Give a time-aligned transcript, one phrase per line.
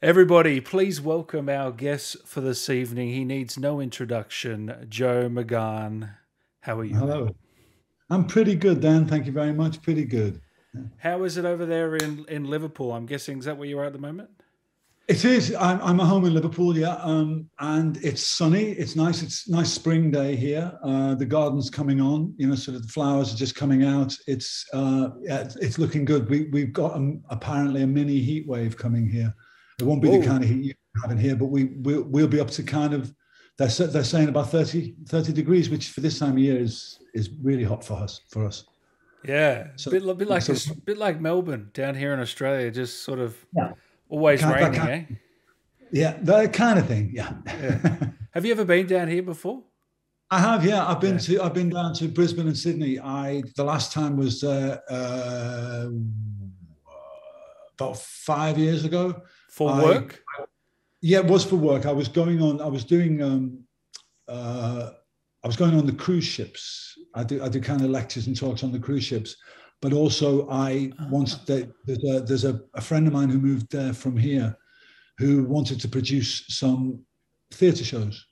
[0.00, 3.08] Everybody, please welcome our guest for this evening.
[3.08, 6.14] He needs no introduction, Joe McGann.
[6.60, 6.94] How are you?
[6.94, 7.34] Hello.
[8.08, 9.06] I'm pretty good, Dan.
[9.06, 9.82] Thank you very much.
[9.82, 10.40] Pretty good.
[10.98, 12.92] How is it over there in, in Liverpool?
[12.92, 14.30] I'm guessing, is that where you are at the moment?
[15.08, 15.52] It is.
[15.58, 18.70] I'm, I'm at home in Liverpool, yeah, um, and it's sunny.
[18.70, 19.20] It's nice.
[19.20, 20.78] It's nice spring day here.
[20.84, 22.34] Uh, the garden's coming on.
[22.36, 24.16] You know, sort of the flowers are just coming out.
[24.28, 26.30] It's uh, yeah, it's, it's looking good.
[26.30, 29.34] We we've got um, apparently a mini heat wave coming here.
[29.78, 30.20] It won't be Whoa.
[30.20, 32.62] the kind of heat you have in here, but we we'll, we'll be up to
[32.62, 33.14] kind of
[33.58, 37.30] they're they're saying about 30, 30 degrees, which for this time of year is is
[37.42, 38.64] really hot for us for us.
[39.24, 42.20] Yeah, so, a bit, a bit like so, a bit like Melbourne down here in
[42.20, 43.36] Australia, just sort of.
[43.56, 43.72] Yeah
[44.08, 45.14] Always kind, raining, kind, eh?
[45.92, 47.10] Yeah, that kind of thing.
[47.12, 47.34] Yeah.
[47.46, 47.96] yeah.
[48.32, 49.62] Have you ever been down here before?
[50.30, 50.86] I have, yeah.
[50.86, 51.20] I've been yeah.
[51.20, 53.00] to I've been down to Brisbane and Sydney.
[53.00, 55.88] I the last time was uh, uh,
[57.72, 59.22] about five years ago.
[59.58, 60.22] For I, work?
[61.02, 61.84] Yeah, it was for work.
[61.84, 62.60] I was going on.
[62.60, 63.20] I was doing.
[63.20, 63.64] Um,
[64.28, 64.90] uh,
[65.42, 66.96] I was going on the cruise ships.
[67.16, 69.36] I do I do kind of lectures and talks on the cruise ships,
[69.82, 73.72] but also I wanted that there's, a, there's a, a, friend of mine who moved
[73.72, 74.56] there from here
[75.18, 77.00] who wanted to produce some
[77.50, 78.24] theatre shows.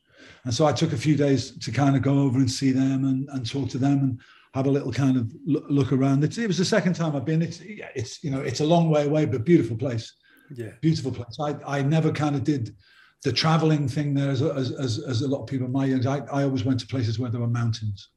[0.44, 3.04] And so I took a few days to kind of go over and see them
[3.04, 4.20] and, and talk to them and
[4.54, 6.22] have a little kind of look around.
[6.22, 7.42] It, it was the second time I've been.
[7.42, 10.12] It's, it's, you know, it's a long way away, but beautiful place.
[10.54, 10.72] Yeah.
[10.80, 11.36] Beautiful place.
[11.40, 12.74] I, I never kind of did
[13.22, 16.06] the traveling thing there as, as, as, as a lot of people my age.
[16.06, 18.08] I, I always went to places where there were mountains.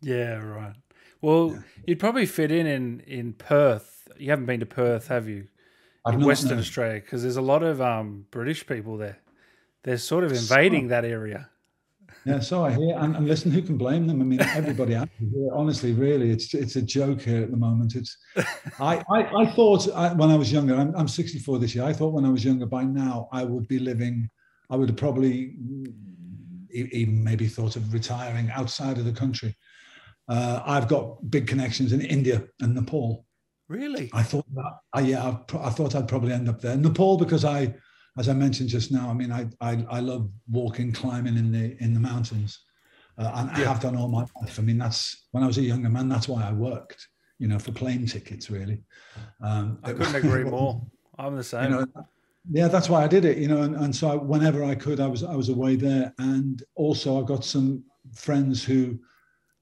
[0.00, 0.74] Yeah, right.
[1.20, 1.58] Well, yeah.
[1.86, 4.08] you'd probably fit in, in in Perth.
[4.18, 5.48] You haven't been to Perth, have you?
[6.04, 6.58] I've in Western.
[6.58, 9.18] Australia, because there's a lot of um, British people there.
[9.82, 11.49] They're sort of invading so, that area.
[12.26, 14.20] Yeah, so I hear, and, and, listen, who can blame them?
[14.20, 14.94] I mean, everybody.
[15.54, 17.94] honestly, really, it's it's a joke here at the moment.
[17.94, 18.16] It's,
[18.78, 21.84] I I, I thought I, when I was younger, I'm, I'm 64 this year.
[21.84, 24.28] I thought when I was younger, by now I would be living.
[24.68, 25.56] I would have probably
[26.72, 29.56] even maybe thought of retiring outside of the country.
[30.28, 33.26] Uh, I've got big connections in India and Nepal.
[33.68, 34.10] Really?
[34.12, 34.72] I thought that.
[34.92, 36.76] I, yeah, I, I, thought I'd probably end up there.
[36.76, 37.74] Nepal because I,
[38.18, 41.76] as I mentioned just now, I mean, I I, I love walking, climbing in the
[41.82, 42.60] in the mountains,
[43.18, 43.64] uh, and yeah.
[43.64, 44.58] I have done all my life.
[44.58, 46.08] I mean, that's when I was a younger man.
[46.08, 47.08] That's why I worked.
[47.38, 48.82] You know, for plane tickets, really.
[49.42, 50.82] Um, I couldn't agree more.
[51.18, 51.64] I'm the same.
[51.64, 51.86] You know,
[52.50, 53.38] yeah, that's why I did it.
[53.38, 56.12] You know, and, and so I, whenever I could, I was I was away there,
[56.18, 57.82] and also I got some
[58.12, 58.98] friends who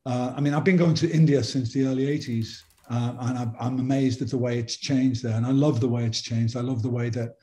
[0.09, 3.55] uh, I mean, I've been going to India since the early 80s, uh, and I'm,
[3.61, 5.37] I'm, amazed at the way it's changed there.
[5.37, 6.57] And I love the way it's changed.
[6.57, 7.37] I love the way that,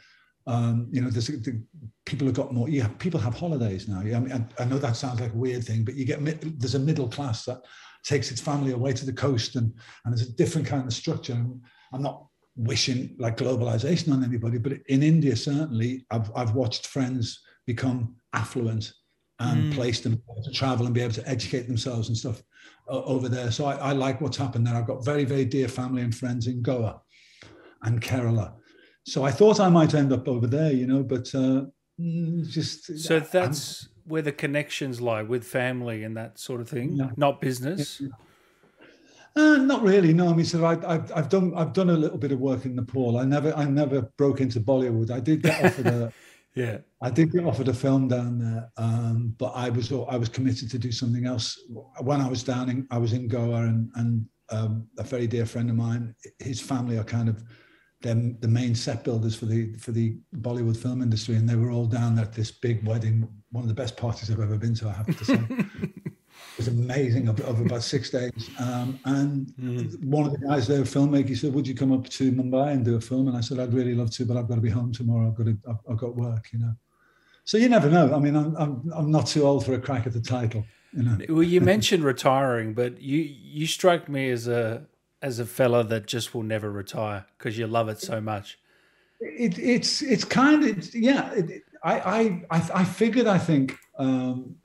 [0.48, 1.62] um, you know, there's, the,
[2.06, 2.68] people have got more,
[3.00, 4.02] people have holidays now.
[4.02, 6.20] Yeah, I, mean, I, I, know that sounds like a weird thing, but you get,
[6.60, 7.62] there's a middle class that
[8.04, 9.74] takes its family away to the coast and,
[10.04, 11.34] and there's a different kind of structure.
[11.94, 17.42] I'm not wishing like globalization on anybody, but in India, certainly, I've, I've watched friends
[17.66, 18.94] become affluent
[19.40, 19.76] and mm.
[19.76, 22.42] place them to travel and be able to educate themselves and stuff
[22.90, 23.52] uh, over there.
[23.52, 24.76] So I, I, like what's happened there.
[24.76, 27.02] I've got very, very dear family and friends in Goa
[27.84, 28.54] and Kerala.
[29.06, 31.66] So I thought I might end up over there, you know, but uh,
[32.00, 33.00] mm, just.
[33.00, 37.42] So that's I'm, where the connections lie with family and that sort of thing, not
[37.42, 38.02] business.
[38.02, 38.10] Yeah.
[39.38, 40.14] Uh, not really.
[40.14, 42.66] No, I mean, so I, have I've done I've done a little bit of work
[42.66, 43.18] in Nepal.
[43.18, 45.12] I never I never broke into Bollywood.
[45.12, 46.14] I did get offered a
[46.56, 50.30] Yeah, I did get offered a film down there, um, but I was I was
[50.30, 51.60] committed to do something else.
[52.00, 55.46] When I was down in I was in Goa, and and um, a very dear
[55.46, 57.44] friend of mine, his family are kind of
[58.06, 61.72] them the main set builders for the for the Bollywood film industry, and they were
[61.72, 64.88] all down at this big wedding, one of the best parties I've ever been to.
[64.88, 65.40] I have to say.
[66.56, 68.50] It was amazing of, of about six days.
[68.60, 70.04] Um, and mm.
[70.06, 72.72] one of the guys there, a filmmaker, he said, "Would you come up to Mumbai
[72.72, 74.62] and do a film?" And I said, "I'd really love to, but I've got to
[74.62, 75.28] be home tomorrow.
[75.28, 76.74] I've got to, I've, I've got work, you know."
[77.44, 78.14] So you never know.
[78.14, 80.66] I mean, I'm, I'm I'm not too old for a crack at the title.
[80.94, 81.18] You know.
[81.28, 84.86] Well, you mentioned retiring, but you you strike me as a
[85.26, 88.60] as a fella that just will never retire because you love it so much.
[89.20, 91.34] It, it's it's kind of yeah.
[91.34, 92.20] It, I, I
[92.52, 94.56] I I figured I think um,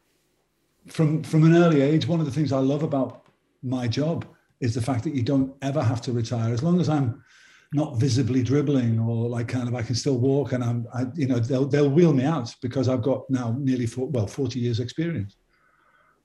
[0.86, 3.26] from from an early age, one of the things I love about
[3.62, 4.26] my job
[4.60, 7.24] is the fact that you don't ever have to retire as long as I'm
[7.72, 11.26] not visibly dribbling or like kind of I can still walk and I'm I, you
[11.26, 14.78] know they'll they'll wheel me out because I've got now nearly four, well 40 years
[14.78, 15.36] experience.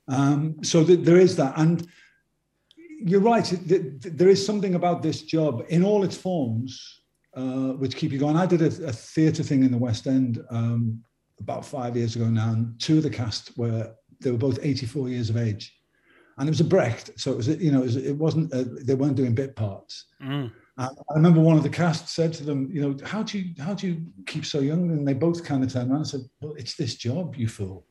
[0.09, 1.87] Um, so th- there is that and
[2.99, 7.01] you're right there is something about this job in all its forms
[7.35, 8.37] uh, which keep you going.
[8.37, 11.03] I did a, a theatre thing in the West End um,
[11.39, 15.09] about five years ago now, and two of the cast were they were both 84
[15.09, 15.77] years of age,
[16.37, 18.95] and it was a Brecht, so it was you know it, was, wasn't a, they
[18.95, 20.49] weren't doing bit parts, mm.
[20.77, 23.73] I remember one of the cast said to them, you know, how do you how
[23.73, 24.91] do you keep so young?
[24.91, 27.85] And they both kind of turned around and said, well, it's this job, you fool.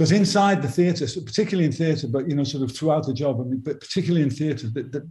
[0.00, 3.38] Because inside the theatre, particularly in theatre, but you know, sort of throughout the job,
[3.38, 5.10] I mean, but particularly in theatre, the, the,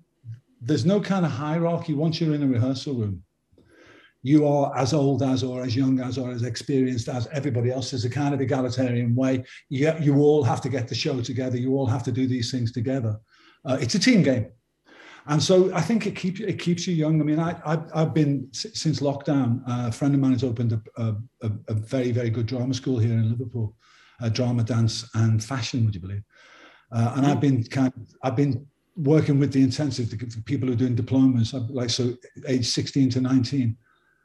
[0.62, 3.22] there's no kind of hierarchy once you're in a rehearsal room.
[4.24, 7.92] You are as old as, or as young as, or as experienced as everybody else.
[7.92, 9.44] There's a kind of egalitarian way.
[9.70, 11.58] You, you all have to get the show together.
[11.58, 13.20] You all have to do these things together.
[13.66, 14.48] Uh, it's a team game
[15.30, 17.22] and so I think it keeps it keeps you young.
[17.22, 19.62] I mean, I, I've, I've been since lockdown.
[19.68, 22.98] Uh, a friend of mine has opened a, a, a, very very good drama school
[22.98, 23.76] here in Liverpool,
[24.22, 25.86] uh, drama, dance, and fashion.
[25.86, 26.24] Would you believe?
[26.92, 30.68] Uh, and I've been kind of, I've been working with the intensive the, the people
[30.68, 32.14] who are doing diplomas, like so
[32.48, 33.78] age 16 to 19.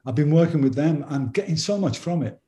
[0.07, 2.39] I've been working with them and getting so much from it.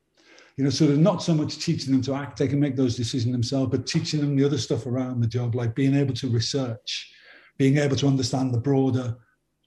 [0.57, 2.95] You know, sort of not so much teaching them to act; they can make those
[2.95, 6.29] decisions themselves, but teaching them the other stuff around the job, like being able to
[6.29, 7.13] research
[7.57, 9.15] being able to understand the broader,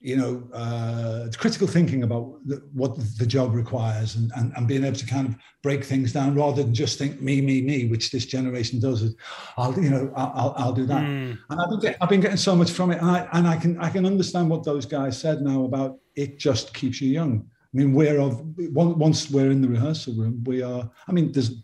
[0.03, 4.83] you know, uh, critical thinking about the, what the job requires and, and, and being
[4.83, 8.09] able to kind of break things down rather than just think me, me, me, which
[8.09, 9.03] this generation does.
[9.03, 9.15] Is,
[9.57, 11.03] I'll, you know, I'll, I'll do that.
[11.03, 11.37] Mm.
[11.49, 12.99] And I've been, get, I've been getting so much from it.
[12.99, 16.39] And I, and I can, I can understand what those guys said now about it
[16.39, 17.45] just keeps you young.
[17.73, 18.41] I mean, we're of
[18.73, 20.89] once we're in the rehearsal room, we are.
[21.07, 21.61] I mean, there's,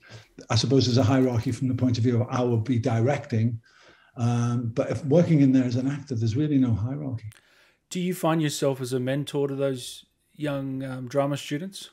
[0.50, 3.60] I suppose, there's a hierarchy from the point of view of I will be directing,
[4.16, 7.30] um, but if working in there as an actor, there's really no hierarchy.
[7.90, 11.90] Do you find yourself as a mentor to those young um, drama students?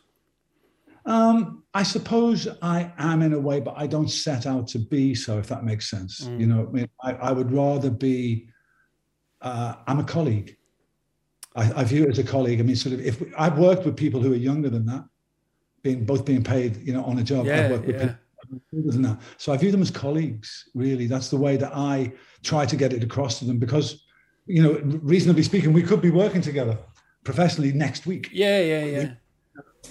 [1.07, 5.15] Um, I suppose I am in a way, but I don't set out to be
[5.15, 6.23] so, if that makes sense.
[6.23, 6.41] Mm.
[6.41, 8.49] You know, I mean, I, I would rather be,
[9.43, 10.57] uh, I'm a colleague.
[11.55, 12.59] I, I, view it as a colleague.
[12.59, 15.05] I mean, sort of, if we, I've worked with people who are younger than that,
[15.83, 17.47] being both being paid, you know, on a job.
[17.47, 18.15] Yeah, I've worked with yeah.
[18.73, 19.21] people than that.
[19.37, 21.07] So I view them as colleagues, really.
[21.07, 22.13] That's the way that I
[22.43, 24.04] try to get it across to them because,
[24.47, 26.79] you know, reasonably speaking, we could be working together
[27.25, 28.29] professionally next week.
[28.33, 29.11] Yeah, yeah, yeah.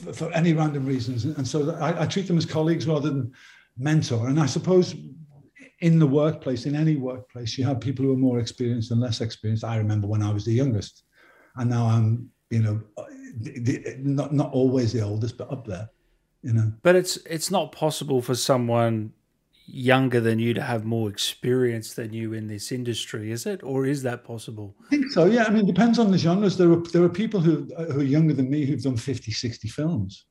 [0.04, 1.26] For, for any random reasons.
[1.26, 3.34] And so I, I treat them as colleagues rather than
[3.78, 4.28] mentor.
[4.28, 4.96] And I suppose
[5.80, 9.22] in the workplace, in any workplace, you have people who are more experienced and less
[9.22, 9.64] experienced.
[9.64, 11.04] I remember when I was the youngest,
[11.58, 12.82] and now I'm, you know,
[14.00, 15.90] not not always the oldest, but up there
[16.44, 16.72] you know.
[16.84, 19.14] But it's it's not possible for someone
[19.66, 23.64] younger than you to have more experience than you in this industry, is it?
[23.64, 24.76] Or is that possible?
[24.86, 25.46] I think so, yeah.
[25.46, 26.58] I mean, it depends on the genres.
[26.58, 29.68] There are, there are people who, who are younger than me who've done 50, 60
[29.70, 30.26] films.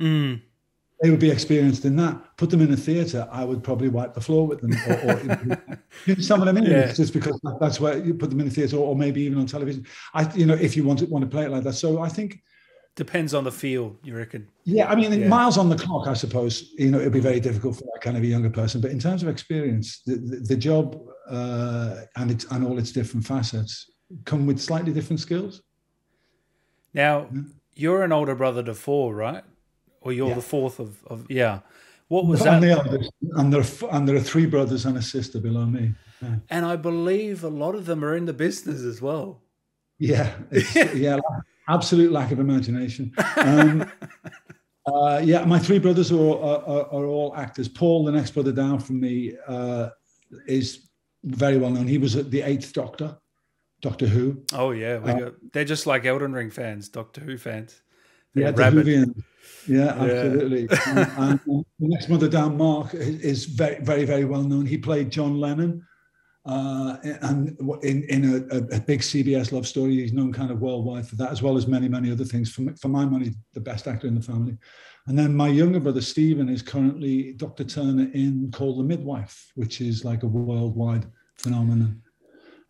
[0.00, 0.42] Mm.
[1.02, 2.36] They would be experienced in that.
[2.36, 4.72] Put them in a theatre, I would probably wipe the floor with them.
[4.86, 6.64] Or, or you understand what I mean?
[6.64, 6.92] Yeah.
[6.92, 9.46] Just because that's where you put them in a theatre, or, or maybe even on
[9.46, 9.86] television.
[10.14, 11.74] I, you know, if you want to want to play it like that.
[11.74, 12.42] So I think
[12.96, 14.48] Depends on the field, you reckon?
[14.64, 15.26] Yeah, I mean, yeah.
[15.26, 16.70] miles on the clock, I suppose.
[16.78, 18.80] You know, it'd be very difficult for that kind of a younger person.
[18.80, 22.92] But in terms of experience, the, the, the job uh, and its and all its
[22.92, 23.90] different facets
[24.24, 25.62] come with slightly different skills.
[26.92, 27.42] Now, yeah.
[27.74, 29.42] you're an older brother to four, right?
[30.00, 30.34] Or you're yeah.
[30.34, 31.60] the fourth of, of yeah.
[32.06, 32.60] What was that?
[32.60, 35.94] The and there are and there are three brothers and a sister below me.
[36.48, 39.42] And I believe a lot of them are in the business as well.
[39.98, 40.32] Yeah,
[40.94, 41.18] yeah
[41.68, 43.12] absolute lack of imagination.
[43.36, 43.90] Um,
[44.86, 47.68] uh, yeah, my three brothers are, are, are, all actors.
[47.68, 49.90] Paul, the next brother down from me, uh,
[50.46, 50.88] is
[51.24, 51.86] very well known.
[51.86, 53.16] He was the Eighth Doctor,
[53.80, 54.42] Doctor Who.
[54.52, 57.82] Oh yeah, uh, got, they're just like Elden Ring fans, Doctor Who fans.
[58.34, 59.22] They're yeah, the Whovian.
[59.68, 60.68] Yeah, absolutely.
[60.70, 61.14] Yeah.
[61.18, 64.66] and, and the next brother down, Mark, is very, very, very well known.
[64.66, 65.86] He played John Lennon
[66.46, 71.06] uh, and in, in a, a, big CBS love story, he's known kind of worldwide
[71.06, 72.52] for that, as well as many, many other things.
[72.52, 74.58] For, for my money, the best actor in the family.
[75.06, 77.64] And then my younger brother, Stephen, is currently Dr.
[77.64, 82.02] Turner in Call the Midwife, which is like a worldwide phenomenon.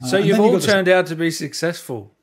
[0.02, 2.14] Uh, so uh, you've all turned out to be successful.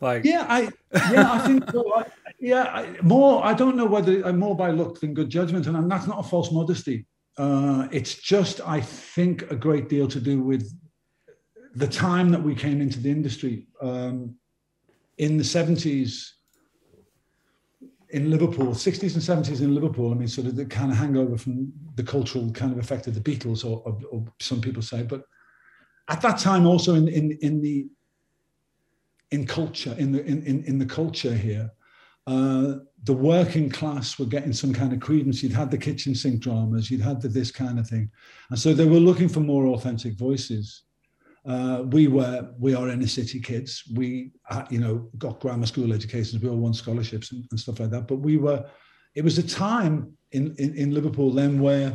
[0.00, 0.70] Like yeah, I
[1.12, 1.94] yeah, I think so.
[1.94, 2.04] I,
[2.40, 3.44] yeah, I, more.
[3.44, 6.22] I don't know whether I'm more by luck than good judgment, and that's not a
[6.22, 7.06] false modesty.
[7.36, 10.72] Uh, it's just, I think, a great deal to do with
[11.74, 13.66] the time that we came into the industry.
[13.80, 14.36] Um,
[15.18, 16.30] in the 70s,
[18.10, 21.36] in Liverpool, 60s and 70s in Liverpool, I mean, sort of the kind of hangover
[21.36, 25.02] from the cultural kind of effect of the Beatles, or, or, or some people say.
[25.02, 25.24] But
[26.08, 27.86] at that time, also in, in, in the
[29.30, 31.70] in culture, in the in, in, in the culture here,
[32.26, 35.42] uh, the working class were getting some kind of credence.
[35.42, 38.10] You'd had the kitchen sink dramas, you'd had the, this kind of thing,
[38.50, 40.82] and so they were looking for more authentic voices.
[41.46, 43.84] Uh, we were we are inner city kids.
[43.94, 46.42] We uh, you know got grammar school educations.
[46.42, 48.08] We all won scholarships and, and stuff like that.
[48.08, 48.64] But we were.
[49.14, 51.92] It was a time in, in, in Liverpool then where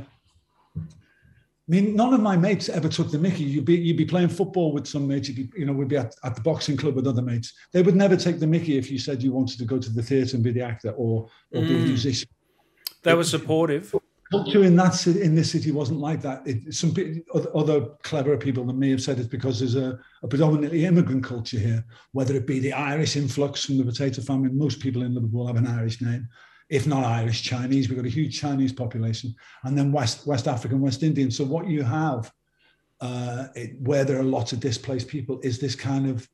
[1.69, 3.43] mean, none of my mates ever took the Mickey.
[3.43, 5.29] You'd be you'd be playing football with some mates.
[5.29, 7.53] You'd be, you know, we'd be at, at the boxing club with other mates.
[7.71, 10.01] They would never take the Mickey if you said you wanted to go to the
[10.01, 11.67] theatre and be the actor or, or mm.
[11.67, 11.87] be a mm.
[11.87, 12.27] musician.
[13.03, 13.93] They were supportive.
[14.31, 16.45] Culture in that city, in this city wasn't like that.
[16.45, 16.93] It, some
[17.55, 21.57] other cleverer people than me have said it's because there's a, a, predominantly immigrant culture
[21.57, 21.83] here.
[22.11, 25.55] Whether it be the Irish influx from the potato famine, most people in Liverpool have
[25.55, 26.27] an Irish name
[26.69, 27.89] if not Irish, Chinese.
[27.89, 31.31] We've got a huge Chinese population, and then West West African, West Indian.
[31.31, 32.31] So what you have,
[33.01, 36.29] uh, it, where there are lots of displaced people, is this kind of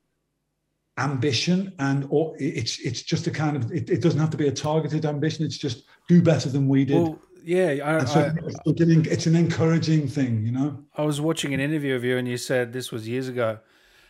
[0.97, 4.47] ambition, and or it's it's just a kind of it, it doesn't have to be
[4.47, 5.45] a targeted ambition.
[5.45, 7.01] It's just do better than we did.
[7.01, 8.31] Well, yeah, I, so I,
[8.65, 10.83] it's, an, encouraging thing, you know.
[10.97, 13.59] I was watching an interview of you, and you said this was years ago,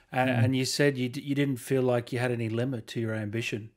[0.10, 0.44] and, mm.
[0.44, 3.72] and you said you you didn't feel like you had any limit to your ambition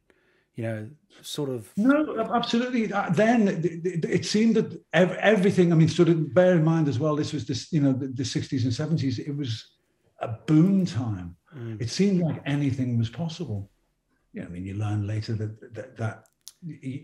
[0.59, 0.89] you know,
[1.23, 1.71] sort of.
[1.77, 2.93] No, absolutely.
[2.93, 5.73] Uh, then it seemed that everything.
[5.73, 7.15] I mean, sort of bear in mind as well.
[7.15, 9.21] This was this, you know, the, 60s and 70s.
[9.21, 9.65] It was
[10.21, 11.37] a boom time.
[11.57, 11.81] Mm.
[11.81, 13.71] It seemed like anything was possible.
[14.33, 16.25] Yeah, I mean, you learn later that that, that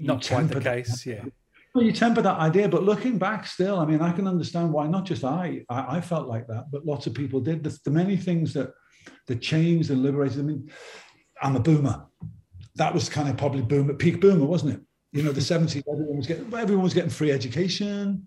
[0.00, 1.04] not quite the case.
[1.04, 1.24] That, yeah.
[1.76, 4.88] Well, you temper that idea, but looking back, still, I mean, I can understand why
[4.88, 7.62] not just I, I, I felt like that, but lots of people did.
[7.62, 8.72] The, the many things that
[9.28, 10.40] that changed and liberated.
[10.40, 10.70] I mean,
[11.40, 12.04] I'm a boomer
[12.76, 14.80] that was kind of probably boom at peak boomer, wasn't it?
[15.12, 18.26] You know, the 70s, everyone was getting everyone was getting free education,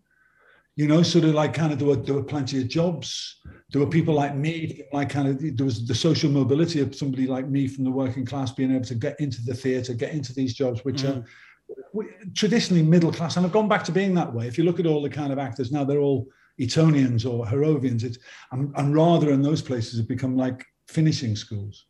[0.77, 3.39] you know, sort of like kind of there were there were plenty of jobs.
[3.71, 7.25] There were people like me, like kind of there was the social mobility of somebody
[7.25, 10.33] like me from the working class being able to get into the theatre, get into
[10.33, 11.17] these jobs, which mm.
[11.17, 14.47] are traditionally middle class, and I've gone back to being that way.
[14.47, 16.27] If you look at all the kind of actors now, they're all
[16.59, 18.03] Etonians or Harrovians.
[18.03, 18.19] It's
[18.51, 21.87] and, and rather in those places have become like finishing schools.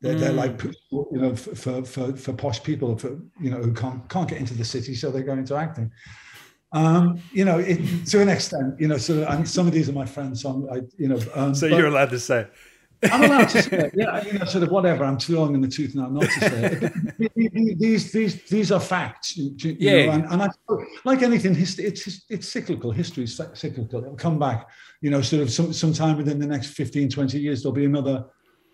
[0.00, 0.20] They're, mm.
[0.20, 4.28] they're like you know for, for for posh people for you know who can't can't
[4.28, 5.90] get into the city, so they go into acting.
[6.72, 9.92] Um, you know, it, to an extent, you know, so and some of these are
[9.92, 10.42] my friends.
[10.42, 12.46] Some, I, you know, um, so you're allowed to say.
[13.04, 13.92] I'm allowed to say it.
[13.96, 15.04] Yeah, you know, sort of whatever.
[15.04, 17.78] I'm too long in the tooth now not to say it.
[17.78, 19.36] these, these, these are facts.
[19.36, 20.06] You yeah.
[20.06, 20.48] Know, and, and I,
[21.04, 22.90] like anything, history, it's it's cyclical.
[22.90, 24.02] History is cyclical.
[24.02, 24.68] It'll come back.
[25.00, 28.26] You know, sort of some sometime within the next 15, 20 years, there'll be another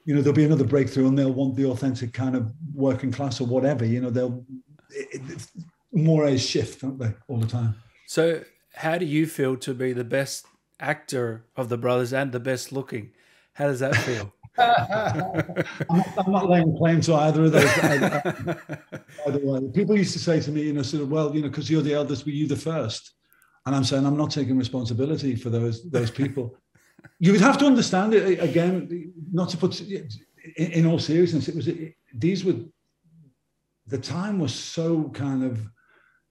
[0.05, 3.41] you know there'll be another breakthrough and they'll want the authentic kind of working class
[3.41, 4.45] or whatever you know they'll
[4.91, 5.47] it, it,
[5.93, 7.75] more a shift don't they all the time
[8.07, 8.43] so
[8.75, 10.47] how do you feel to be the best
[10.81, 13.11] actor of the brothers and the best looking
[13.55, 14.69] how does that feel I'm,
[15.99, 17.65] not, I'm, not, laying claim to either of those.
[17.75, 21.43] By the way, people used to say to me, you know, sort of, well, you
[21.43, 23.15] know, because you're the eldest, were you the first?
[23.67, 26.57] And I'm saying I'm not taking responsibility for those those people
[27.19, 29.81] you would have to understand it again, not to put
[30.57, 31.49] in, all seriousness.
[31.49, 32.57] It was it, these were
[33.87, 35.61] the time was so kind of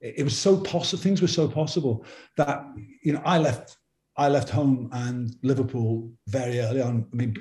[0.00, 1.02] it was so possible.
[1.02, 2.04] Things were so possible
[2.36, 2.64] that
[3.02, 3.76] you know I left
[4.16, 7.06] I left home and Liverpool very early on.
[7.12, 7.34] I mean,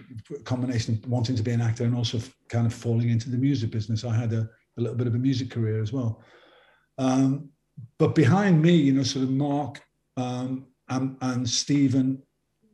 [0.43, 3.69] combination of wanting to be an actor and also kind of falling into the music
[3.69, 4.03] business.
[4.03, 6.23] I had a, a little bit of a music career as well.
[6.97, 7.49] Um,
[7.99, 9.81] but behind me, you know, sort of Mark
[10.17, 12.21] um, and, and Stephen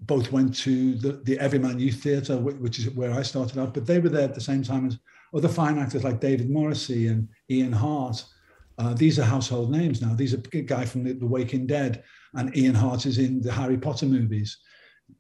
[0.01, 3.85] both went to the, the Everyman Youth Theatre, which is where I started out, but
[3.85, 4.97] they were there at the same time as
[5.33, 8.23] other fine actors like David Morrissey and Ian Hart.
[8.77, 10.13] Uh, these are household names now.
[10.13, 12.03] These are a guy from the, the Walking Dead,
[12.33, 14.57] and Ian Hart is in the Harry Potter movies.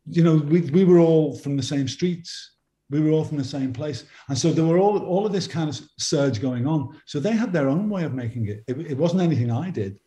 [0.09, 2.55] You know, we, we were all from the same streets.
[2.89, 4.05] We were all from the same place.
[4.29, 6.99] And so there were all, all of this kind of surge going on.
[7.05, 8.63] So they had their own way of making it.
[8.67, 9.99] It, it wasn't anything I did.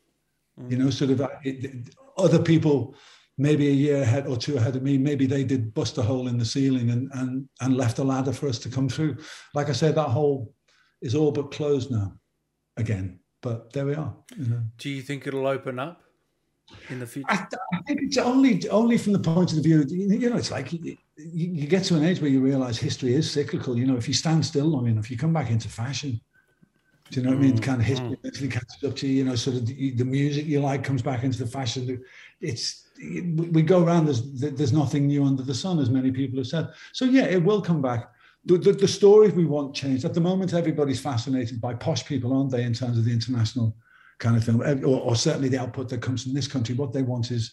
[0.58, 0.70] Mm.
[0.70, 2.96] You know, sort of uh, it, it, other people
[3.42, 6.28] maybe a year ahead or two ahead of me, maybe they did bust a hole
[6.28, 9.16] in the ceiling and and and left a ladder for us to come through.
[9.54, 10.54] Like I said, that hole
[11.00, 12.14] is all but closed now,
[12.76, 13.18] again.
[13.42, 14.14] But there we are.
[14.36, 14.62] You know.
[14.78, 16.00] Do you think it'll open up
[16.88, 17.26] in the future?
[17.28, 17.44] I,
[17.74, 19.84] I, think it's only only from the point of view.
[19.88, 23.28] You know, it's like you, you get to an age where you realize history is
[23.28, 23.76] cyclical.
[23.76, 26.20] You know, if you stand still long enough, you come back into fashion.
[27.10, 27.58] Do you know what I mean?
[27.58, 28.18] Mm, kind of history mm.
[28.20, 29.16] eventually catches up to you.
[29.16, 32.02] You know, sort of the, the, music you like comes back into the fashion.
[32.40, 34.06] It's we go around.
[34.06, 36.68] There's there's nothing new under the sun, as many people have said.
[36.92, 38.10] So yeah, it will come back.
[38.44, 40.04] The, the, the stories we want changed.
[40.04, 42.64] At the moment, everybody's fascinated by posh people, aren't they?
[42.64, 43.76] In terms of the international
[44.18, 46.74] kind of film, or, or certainly the output that comes from this country.
[46.74, 47.52] What they want is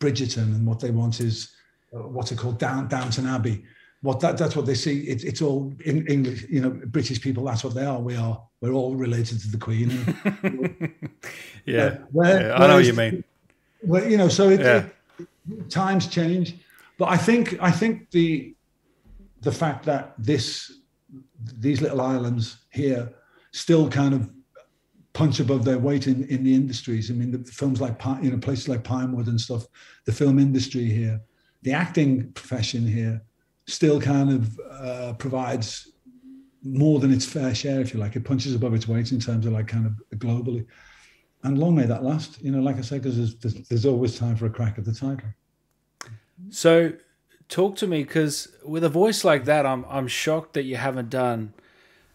[0.00, 1.54] Bridgerton, and what they want is
[1.94, 3.64] uh, what's it called, Down Downton Abbey
[4.02, 5.00] what that that's what they see.
[5.00, 7.44] It, it's all in English, you know, British people.
[7.44, 8.00] That's what they are.
[8.00, 8.42] We are.
[8.60, 9.90] We're all related to the Queen.
[11.66, 13.24] yeah, where, yeah I know what you mean.
[13.82, 14.86] Well, you know, so it, yeah.
[15.18, 16.56] it, times change,
[16.98, 18.54] but I think I think the
[19.40, 20.72] the fact that this
[21.58, 23.12] these little islands here
[23.52, 24.30] still kind of
[25.12, 27.10] punch above their weight in, in the industries.
[27.10, 29.66] I mean, the, films like you know places like Pinewood and stuff,
[30.04, 31.20] the film industry here,
[31.62, 33.22] the acting profession here,
[33.66, 35.92] still kind of uh, provides
[36.62, 38.16] more than its fair share, if you like.
[38.16, 40.66] It punches above its weight in terms of like kind of globally.
[41.42, 42.42] And long may that last.
[42.42, 44.84] You know, like I said, because there's, there's, there's always time for a crack at
[44.84, 45.28] the title.
[46.50, 46.92] So,
[47.48, 51.10] talk to me because with a voice like that, I'm I'm shocked that you haven't
[51.10, 51.54] done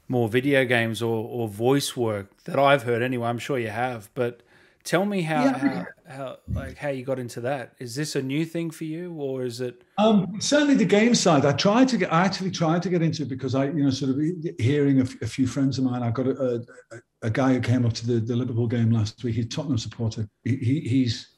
[0.08, 3.27] more video games or, or voice work that I've heard anyway.
[3.27, 4.41] I'm sure you have, but
[4.84, 5.58] tell me how, yeah.
[5.58, 7.74] how, how like how you got into that.
[7.79, 9.84] Is this a new thing for you, or is it?
[9.98, 11.46] Um, certainly the game side.
[11.46, 12.13] I tried to get.
[12.13, 14.22] I actually tried to get into it because I, you know, sort of
[14.60, 16.03] hearing a, f- a few friends of mine.
[16.03, 19.24] I got a, a, a, guy who came up to the, the Liverpool game last
[19.24, 19.36] week.
[19.36, 20.27] He's Tottenham supporter.
[20.44, 21.38] He, he, he's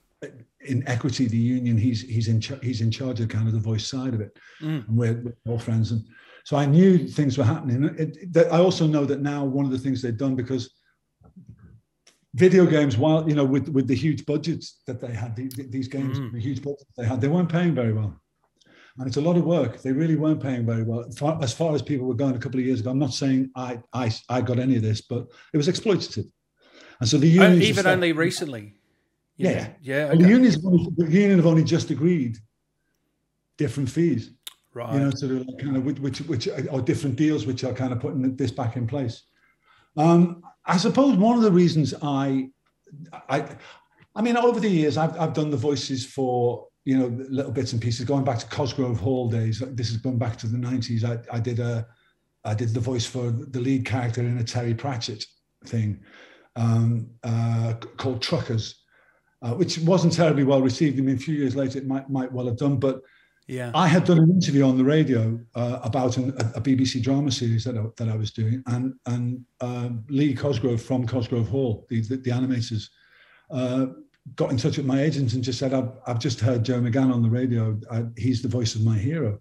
[0.62, 1.78] in equity the union.
[1.78, 4.88] He's he's in he's in charge of kind of the voice side of it, mm.
[4.88, 6.04] and we're, we're all friends and
[6.48, 7.84] so I knew things were happening.
[8.00, 10.70] It, it, I also know that now one of the things they've done because
[12.36, 15.90] video games, while you know, with with the huge budgets that they had, the, these
[15.90, 16.32] games, mm.
[16.32, 18.18] the huge budgets they had, they weren't paying very well,
[18.98, 19.82] and it's a lot of work.
[19.82, 21.06] They really weren't paying very well.
[21.42, 23.80] As far as people were going a couple of years ago, I'm not saying I
[23.94, 26.30] I I got any of this, but it was exploitative,
[27.00, 28.74] and so the union even only recently.
[29.38, 29.68] Yeah, yeah.
[29.82, 30.24] yeah okay.
[30.24, 32.38] the, unions, the union have only just agreed
[33.58, 34.32] different fees.
[34.74, 34.94] Right.
[34.94, 37.74] You know, sort of like kind of which, which, which are different deals which are
[37.74, 39.24] kind of putting this back in place.
[39.96, 42.50] Um, I suppose one of the reasons I,
[43.30, 43.46] I,
[44.16, 47.74] I mean, over the years I've I've done the voices for you know little bits
[47.74, 49.60] and pieces going back to Cosgrove Hall days.
[49.60, 51.04] This is going back to the nineties.
[51.04, 51.86] I, I did a,
[52.46, 55.26] I did the voice for the lead character in a Terry Pratchett
[55.66, 56.00] thing,
[56.56, 58.84] um, uh, called Truckers,
[59.42, 60.98] uh, which wasn't terribly well received.
[60.98, 63.02] I mean, a few years later it might might well have done, but
[63.50, 63.72] yeah.
[63.76, 67.66] I had done an interview on the radio uh, about an, a, BBC drama series
[67.66, 72.00] that I, that I was doing, and and um, Lee Cosgrove from Cosgrove Hall, the
[72.00, 72.88] the, the animators,
[73.52, 73.88] uh,
[74.36, 77.14] got in touch with my agent and just said, "I've, I've just heard Joe McGann
[77.14, 77.80] on the radio.
[77.92, 79.40] I, he's the voice of my hero."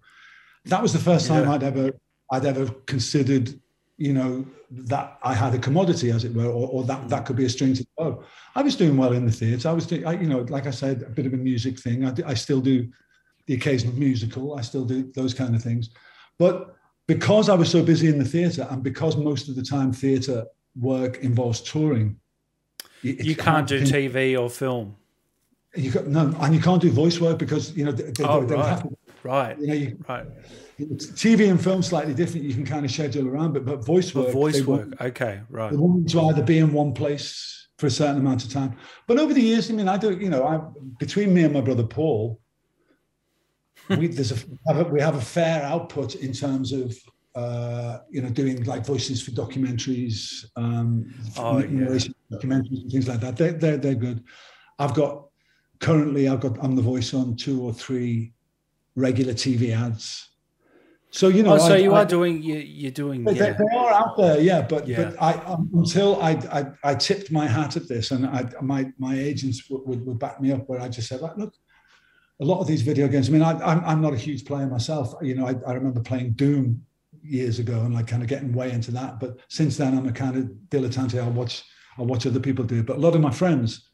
[0.65, 1.49] That was the first time.
[1.49, 1.91] I'd ever
[2.31, 3.59] I'd ever considered,
[3.97, 7.35] you know, that I had a commodity, as it were, or, or that that could
[7.35, 8.23] be a string to the bow.
[8.55, 9.69] I was doing well in the theatre.
[9.69, 12.05] I was doing, I, you know, like I said, a bit of a music thing.
[12.05, 12.89] I, I still do
[13.45, 14.57] the occasional musical.
[14.57, 15.89] I still do those kind of things.
[16.37, 16.75] But
[17.07, 20.45] because I was so busy in the theatre and because most of the time theatre
[20.79, 22.19] work involves touring,
[23.01, 24.95] you can't do TV or film.
[25.75, 28.55] You got, no, and you can't do voice work because you know they, oh, they,
[28.55, 28.81] right.
[28.81, 29.59] To, right.
[29.59, 30.25] You know, you, right.
[30.79, 32.45] TV and film slightly different.
[32.45, 34.27] You can kind of schedule around, but but voice work.
[34.27, 34.87] But voice work.
[34.87, 35.71] Want, okay, right.
[35.71, 38.75] They want to either be in one place for a certain amount of time.
[39.05, 40.17] But over the years, I mean, I do.
[40.17, 40.59] You know, I
[40.97, 42.39] between me and my brother Paul,
[43.89, 46.95] we, there's a, we have a fair output in terms of
[47.37, 51.99] uh, you know doing like voices for documentaries, um, oh, yeah.
[52.31, 53.37] documentaries and things like that.
[53.37, 54.23] They're, they're they're good.
[54.79, 55.27] I've got
[55.79, 58.33] currently I've got I'm the voice on two or three
[58.95, 60.29] regular TV ads.
[61.11, 63.23] So you know, oh, so I, you I, are doing you, you're doing.
[63.23, 63.53] They, yeah.
[63.53, 64.63] they, are out there, yeah.
[64.63, 65.11] But yeah.
[65.11, 68.91] but I um, until I, I, I tipped my hat at this, and I my
[68.97, 71.53] my agents would, would, would back me up, where I just said, like, look,
[72.41, 73.29] a lot of these video games.
[73.29, 75.13] I mean, I, am I'm, I'm not a huge player myself.
[75.21, 76.83] You know, I, I remember playing Doom
[77.27, 79.19] years ago and like kind of getting way into that.
[79.19, 81.21] But since then, I'm a kind of dilettante.
[81.21, 81.63] I watch
[81.97, 82.85] I watch other people do it.
[82.85, 83.89] But a lot of my friends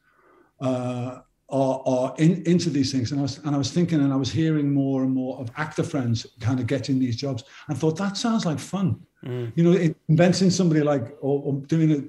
[0.61, 1.19] uh,
[1.49, 3.11] are are in, into these things.
[3.11, 5.51] And I was and I was thinking, and I was hearing more and more of
[5.57, 8.99] actor friends kind of getting these jobs, and thought that sounds like fun.
[9.25, 9.51] Mm.
[9.55, 12.05] You know, inventing somebody like or, or doing it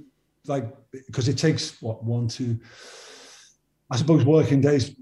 [0.47, 0.67] like
[1.07, 2.59] because it takes what one two.
[3.91, 4.97] I suppose working days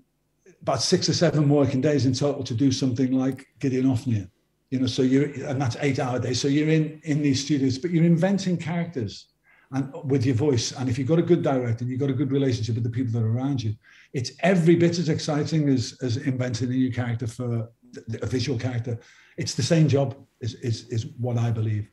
[0.61, 4.29] about six or seven working days in total to do something like Gideon Ofnir.
[4.73, 6.41] You know, so you're and that's eight hour days.
[6.41, 9.27] So you're in in these studios, but you're inventing characters
[9.73, 10.73] and with your voice.
[10.73, 12.91] And if you've got a good director and you've got a good relationship with the
[12.91, 13.75] people that are around you,
[14.15, 17.69] it's every bit as exciting as as inventing a new character for
[18.23, 18.99] a visual character.
[19.37, 21.91] It's the same job, is is, is what I believe.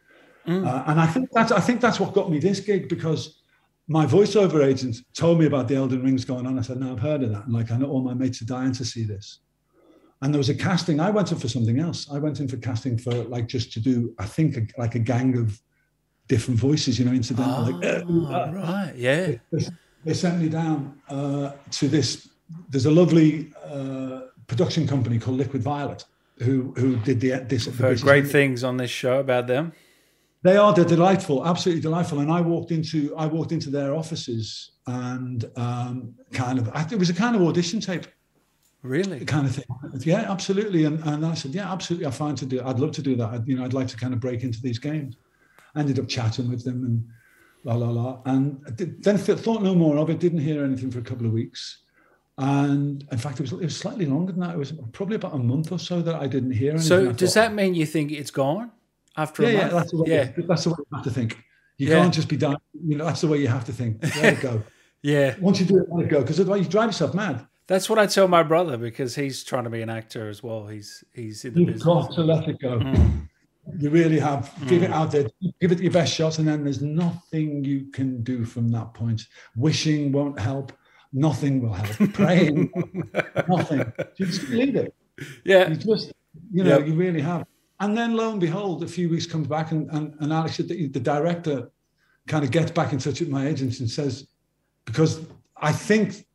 [0.48, 0.66] Mm.
[0.66, 3.42] Uh, and I think that's I think that's what got me this gig because
[3.90, 6.58] my voiceover agent told me about the Elden Rings going on.
[6.58, 8.46] I said, "No, I've heard of that." And like, I know all my mates are
[8.46, 9.40] dying to see this.
[10.22, 11.00] And there was a casting.
[11.00, 12.10] I went in for something else.
[12.12, 15.00] I went in for casting for like just to do, I think, a, like a
[15.00, 15.62] gang of
[16.28, 17.68] different voices, you know, incidental.
[17.68, 19.36] Oh, like, uh, right, yeah.
[19.52, 19.66] They,
[20.04, 22.30] they, sent me down uh, to this.
[22.70, 26.04] There's a lovely uh, production company called Liquid Violet
[26.40, 27.68] who who did the this.
[27.68, 29.74] I've heard great things on this show about them.
[30.42, 30.74] They are.
[30.74, 32.20] They're delightful, absolutely delightful.
[32.20, 37.10] And I walked into I walked into their offices and um, kind of it was
[37.10, 38.08] a kind of audition tape.
[38.82, 39.26] Really?
[39.26, 39.66] Kind of thing.
[40.00, 40.86] Yeah, absolutely.
[40.86, 42.08] And, and I said, yeah, absolutely.
[42.08, 42.62] I find to do.
[42.64, 43.30] I'd love to do that.
[43.30, 45.18] I'd, you know, I'd like to kind of break into these games.
[45.76, 47.08] I ended up chatting with them and
[47.64, 48.20] la la la.
[48.26, 48.62] And
[49.02, 50.20] then thought no more of it.
[50.20, 51.84] Didn't hear anything for a couple of weeks.
[52.38, 54.56] And in fact, it was, it was slightly longer than that.
[54.56, 56.88] It was probably about a month or so that I didn't hear anything.
[56.88, 58.72] So, does that mean you think it's gone
[59.18, 59.64] after yeah, a month?
[59.64, 60.32] Yeah, that's the way, yeah.
[60.48, 61.38] that's the way you have to think.
[61.78, 62.02] You yeah.
[62.02, 62.56] can't just be done.
[62.86, 64.02] You know, that's the way you have to think.
[64.02, 64.64] Let it go.
[65.02, 65.36] yeah.
[65.42, 67.46] Once you do it, let it go, because otherwise you drive yourself mad.
[67.70, 70.68] That's what I tell my brother because he's trying to be an actor as well.
[70.68, 71.86] He's he's in the You've business.
[71.86, 72.80] got to let it go.
[72.80, 73.30] Mm.
[73.78, 74.52] You really have.
[74.68, 74.94] Give it mm.
[74.94, 75.30] out there.
[75.62, 79.22] Give it your best shot, and then there's nothing you can do from that point.
[79.56, 80.74] Wishing won't help
[81.14, 82.14] nothing will help.
[82.14, 82.72] Praying,
[83.48, 83.92] nothing.
[84.18, 84.94] You just leave it.
[85.44, 85.70] Yeah.
[85.70, 86.14] You just,
[86.52, 86.88] you know, yep.
[86.88, 87.46] you really have.
[87.80, 90.88] And then lo and behold, a few weeks comes back and, and, and Alex, the,
[90.88, 91.72] the director,
[92.28, 94.28] kind of gets back in touch with my agents and says,
[94.86, 95.22] because
[95.58, 96.26] I think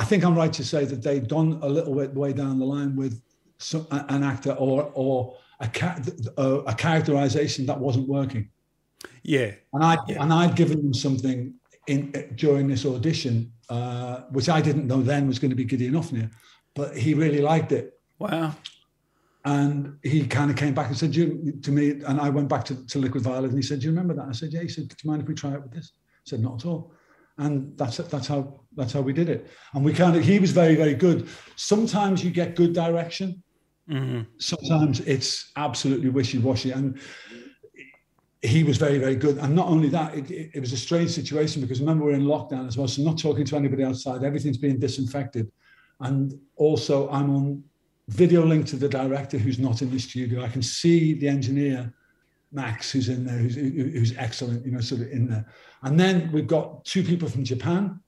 [0.00, 2.64] I think I'm right to say that they'd gone a little bit way down the
[2.64, 3.20] line with
[3.58, 5.68] some, an actor or or a,
[6.38, 8.48] a, a characterization that wasn't working.
[9.22, 10.22] Yeah, and I yeah.
[10.22, 11.52] and I'd given them something
[11.86, 15.92] in during this audition, uh, which I didn't know then was going to be Gideon
[15.92, 16.30] Ofnir,
[16.74, 18.00] but he really liked it.
[18.18, 18.54] Wow.
[19.44, 22.64] And he kind of came back and said you, to me, and I went back
[22.66, 24.68] to, to Liquid Violet, and he said, "Do you remember that?" I said, "Yeah." He
[24.68, 26.94] said, "Do you mind if we try it with this?" I said, "Not at all."
[27.38, 29.48] And that's that's how that's how we did it.
[29.74, 31.28] And we kind of he was very very good.
[31.56, 33.42] Sometimes you get good direction.
[33.88, 34.22] Mm-hmm.
[34.38, 36.70] Sometimes it's absolutely wishy washy.
[36.70, 36.98] And
[38.42, 39.38] he was very, very good.
[39.38, 42.24] And not only that, it, it, it, was a strange situation because remember we're in
[42.24, 44.24] lockdown as well, so not talking to anybody outside.
[44.24, 45.50] Everything's being disinfected,
[46.00, 47.64] and also I'm on
[48.08, 50.42] video link to the director who's not in the studio.
[50.42, 51.92] I can see the engineer
[52.52, 55.46] Max who's in there, who's, who's excellent, you know, sort of in there.
[55.82, 58.00] And then we've got two people from Japan,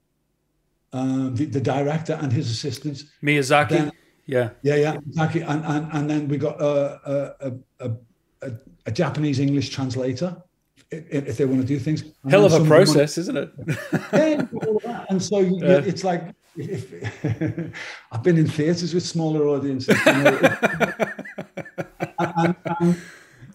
[0.93, 3.05] um, the, the, director and his assistants.
[3.23, 3.69] Miyazaki.
[3.69, 3.93] Then,
[4.27, 4.51] yeah.
[4.63, 5.49] Yeah, yeah, Miyazaki.
[5.49, 7.33] And, and, and then we got a,
[7.81, 7.89] a,
[8.43, 8.53] a,
[8.87, 10.37] a Japanese English translator
[10.91, 12.03] if, if, they want to do things.
[12.23, 13.51] And Hell of a process, isn't it?
[14.13, 15.79] yeah, and so you, yeah.
[15.79, 16.93] it's like if,
[18.13, 19.99] I've been in theatres with smaller audiences.
[20.05, 20.39] You know,
[22.19, 22.97] and, and,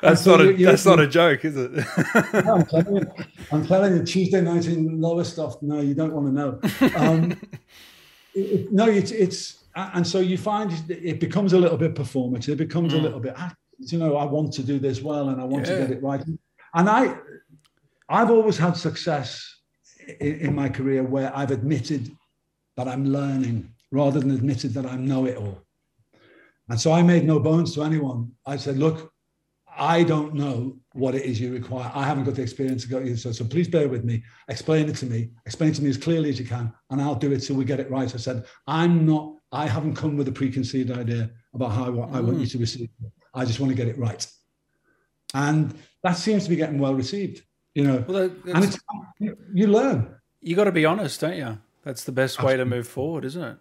[0.01, 1.71] that's so not a that's not a joke, is it?
[1.71, 3.11] no, I'm, telling you,
[3.51, 5.63] I'm telling you, Tuesday night in Lowestoft.
[5.63, 6.95] No, you don't want to know.
[6.95, 7.39] Um,
[8.33, 12.49] it, no, it's it's and so you find it becomes a little bit performative.
[12.49, 12.99] It becomes mm.
[12.99, 13.35] a little bit
[13.79, 15.73] you know, I want to do this well and I want yeah.
[15.73, 16.23] to get it right.
[16.73, 17.15] And I,
[18.09, 19.59] I've always had success
[20.19, 22.11] in, in, my career where I've admitted
[22.75, 25.61] that I'm learning rather than admitted that I know it all.
[26.69, 28.31] And so I made no bones to anyone.
[28.45, 29.11] I said, look,
[29.77, 31.91] I don't know what it is you require.
[31.93, 33.15] I haven't got the experience to go you.
[33.15, 34.23] So, so please bear with me.
[34.47, 35.29] Explain it to me.
[35.45, 37.65] Explain it to me as clearly as you can, and I'll do it till we
[37.65, 38.13] get it right.
[38.13, 42.15] I said, I'm not, I haven't come with a preconceived idea about how I want,
[42.15, 42.51] I want you mm.
[42.51, 43.11] to receive it.
[43.33, 44.25] I just want to get it right.
[45.33, 47.43] And that seems to be getting well received,
[47.75, 48.03] you know.
[48.07, 48.79] Well, and it's,
[49.19, 50.15] you learn.
[50.41, 51.59] You got to be honest, don't you?
[51.83, 53.57] That's the best way to move forward, isn't it?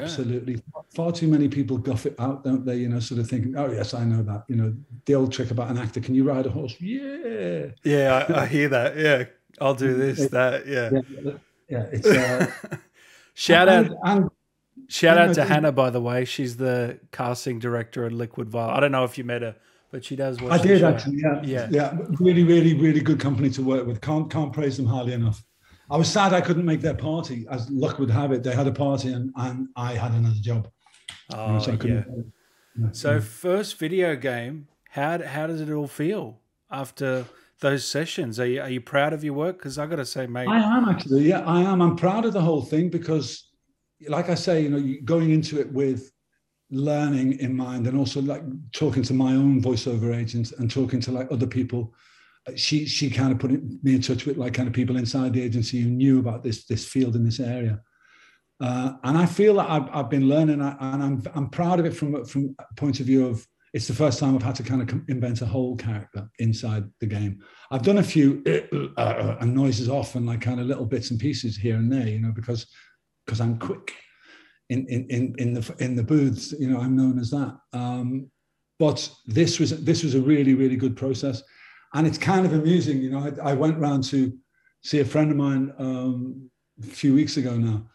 [0.00, 0.54] Absolutely.
[0.54, 0.82] Yeah.
[0.94, 2.76] Far too many people guff it out, don't they?
[2.76, 4.44] You know, sort of thinking, oh, yes, I know that.
[4.48, 4.74] You know,
[5.06, 6.74] the old trick about an actor can you ride a horse?
[6.80, 7.66] Yeah.
[7.84, 8.96] Yeah, I, I hear that.
[8.96, 9.24] Yeah.
[9.60, 10.66] I'll do this, it, that.
[10.66, 10.90] Yeah.
[11.22, 11.32] Yeah.
[11.68, 12.50] yeah it's, uh,
[13.34, 13.96] Shout and, out.
[14.04, 14.30] And,
[14.88, 16.24] Shout out to Hannah, by the way.
[16.24, 18.76] She's the casting director at Liquid Violet.
[18.76, 19.56] I don't know if you met her,
[19.90, 20.40] but she does.
[20.40, 20.52] Work.
[20.52, 21.18] I did actually.
[21.18, 21.96] Yeah, yeah, yeah.
[22.20, 24.00] Really, really, really good company to work with.
[24.00, 25.42] Can't can't praise them highly enough.
[25.92, 27.46] I was sad I couldn't make their party.
[27.50, 30.68] As luck would have it, they had a party and, and I had another job.
[31.34, 32.04] Oh, so yeah.
[32.92, 34.68] So first video game.
[34.88, 36.38] How how does it all feel
[36.70, 37.26] after
[37.60, 38.40] those sessions?
[38.40, 39.58] Are you are you proud of your work?
[39.58, 41.28] Because I got to say, mate, I am actually.
[41.28, 41.82] Yeah, I am.
[41.82, 43.50] I'm proud of the whole thing because
[44.08, 46.10] like I say, you know, going into it with
[46.70, 51.12] learning in mind and also like talking to my own voiceover agents and talking to
[51.12, 51.92] like other people
[52.56, 55.42] she she kind of put me in touch with like kind of people inside the
[55.42, 57.80] agency who knew about this this field in this area
[58.60, 61.94] uh, and I feel that I've, I've been learning and I'm I'm proud of it
[61.94, 65.00] from from point of view of it's the first time I've had to kind of
[65.08, 67.42] invent a whole character inside the game.
[67.70, 68.42] I've done a few
[68.98, 71.90] uh, uh, and noises off and like kind of little bits and pieces here and
[71.90, 72.66] there, you know, because
[73.24, 73.94] because I'm quick
[74.72, 76.52] in, in, in, the, in the booths.
[76.58, 77.56] You know, I'm known as that.
[77.72, 78.30] Um,
[78.78, 81.42] but this was, this was a really, really good process.
[81.94, 83.02] And it's kind of amusing.
[83.02, 84.32] You know, I, I went round to
[84.82, 86.50] see a friend of mine um,
[86.82, 87.86] a few weeks ago now.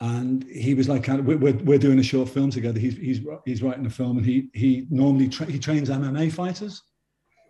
[0.00, 2.78] And he was like, kind of, we're, we're doing a short film together.
[2.78, 6.82] He's, he's, he's writing a film and he, he normally, tra- he trains MMA fighters.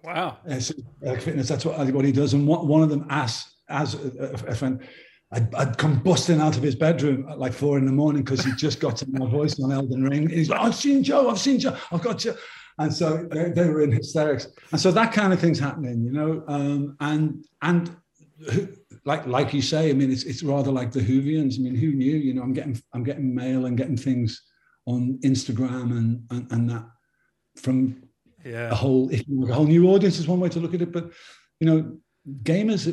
[0.04, 0.38] Wow.
[0.48, 0.74] Uh, so,
[1.06, 2.34] uh, fitness, that's what, what he does.
[2.34, 4.86] And one, one of them asked, as a, a, friend,
[5.32, 8.44] I'd, I'd, come busting out of his bedroom at like four in the morning because
[8.44, 10.24] he just got to my voice on Elden Ring.
[10.24, 12.36] And he's like, I've seen Joe, I've seen Joe, I've got Joe.
[12.78, 14.48] And so they, they, were in hysterics.
[14.72, 16.42] And so that kind of thing's happening, you know.
[16.48, 17.96] Um, and and
[19.04, 21.58] like like you say, I mean, it's it's rather like the Whovians.
[21.58, 22.16] I mean, who knew?
[22.16, 24.42] You know, I'm getting I'm getting mail and getting things
[24.86, 26.84] on Instagram and and, and that
[27.56, 28.02] from
[28.44, 28.70] yeah.
[28.70, 30.92] a whole a whole new audience is one way to look at it.
[30.92, 31.12] But
[31.60, 31.96] you know,
[32.42, 32.84] gamers,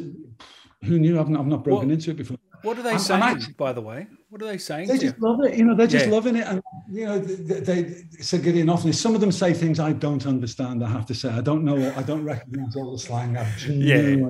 [0.83, 1.19] who knew?
[1.19, 2.37] I've not, I've not broken into it before.
[2.61, 4.07] What are they saying, actually, by the way?
[4.31, 4.87] What are they saying?
[4.87, 5.27] They just you?
[5.27, 5.57] love it.
[5.57, 6.11] You know, they're just yeah.
[6.11, 6.47] loving it.
[6.47, 10.25] And, you know, they, they, they Gideon often, some of them say things I don't
[10.25, 11.27] understand, I have to say.
[11.27, 13.35] I don't know, I don't recognize all the slang.
[13.35, 14.29] I've yeah.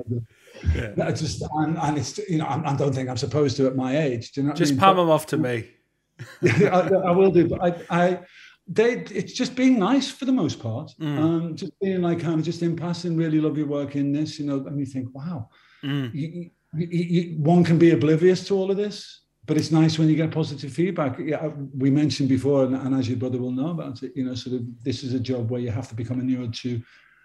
[0.74, 1.06] yeah.
[1.06, 3.76] I just, and, and, it's, you know, I, I, don't think I'm supposed to at
[3.76, 4.32] my age.
[4.32, 4.80] Do you know just I mean?
[4.80, 5.70] palm but, them off to me.
[6.42, 7.46] I, I, will do.
[7.46, 8.20] But I, I,
[8.66, 10.90] they, it's just being nice for the most part.
[11.00, 11.18] Mm.
[11.18, 14.46] Um, just being like I'm just in passing, really love your work in this, you
[14.46, 15.48] know, and you think, wow,
[15.84, 16.12] mm.
[16.12, 20.08] you, you, you, one can be oblivious to all of this, but it's nice when
[20.08, 21.18] you get positive feedback.
[21.18, 24.34] Yeah, we mentioned before, and, and, as your brother will know about it, you know,
[24.34, 26.80] sort of this is a job where you have to become inured to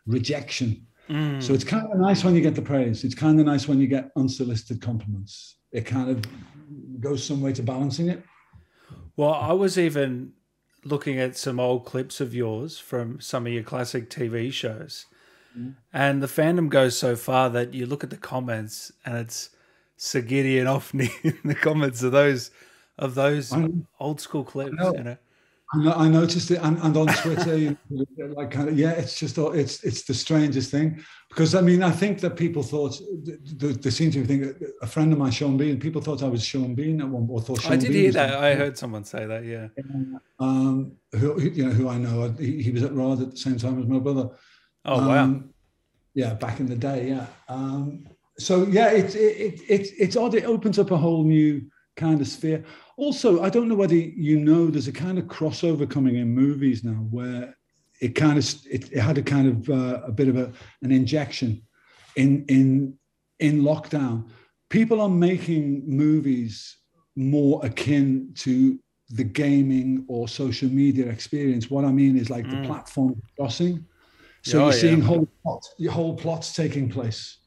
[0.06, 0.88] rejection.
[1.10, 1.42] Mm.
[1.42, 3.04] So it's kind of nice when you get the praise.
[3.04, 5.58] It's kind of nice when you get unsolicited compliments.
[5.72, 6.26] It kind of
[7.00, 8.24] goes some way to balancing it.
[9.16, 10.34] Well, I was even
[10.84, 15.06] looking at some old clips of yours from some of your classic TV shows
[15.94, 19.50] and the fandom goes so far that you look at the comments and it's
[19.98, 22.52] Sir Gideon Ofnir in the comments of those
[22.98, 23.54] of those
[24.00, 24.76] old school clips.
[24.80, 25.18] You know.
[25.74, 28.06] I noticed it, and, and on Twitter, you know,
[28.38, 31.92] like kind of, yeah, it's just it's it's the strangest thing because I mean I
[31.92, 36.02] think that people thought they seem to think a friend of mine, Sean Bean, people
[36.02, 38.36] thought I was Sean Bean at one or thought Sean I did Bean hear that.
[38.36, 39.44] I heard someone say that.
[39.44, 39.68] Yeah.
[40.40, 43.58] Um, who you know who I know, he, he was at RADA at the same
[43.58, 44.30] time as my brother.
[44.86, 45.24] Oh wow!
[45.24, 45.50] Um,
[46.14, 47.26] yeah, back in the day, yeah.
[47.50, 48.08] Um,
[48.40, 50.36] so yeah, it's it, it, it's odd.
[50.36, 52.64] It opens up a whole new kind of sphere.
[52.96, 56.84] Also, I don't know whether you know, there's a kind of crossover coming in movies
[56.84, 57.56] now where
[58.00, 60.52] it kind of it, it had a kind of uh, a bit of a,
[60.84, 61.64] an injection
[62.16, 62.98] in in
[63.40, 64.30] in lockdown.
[64.70, 66.78] People are making movies
[67.16, 68.78] more akin to
[69.10, 71.72] the gaming or social media experience.
[71.72, 72.62] What I mean is like mm.
[72.62, 73.86] the platform crossing.
[74.44, 77.38] So oh, you're seeing whole plot, your whole plots taking place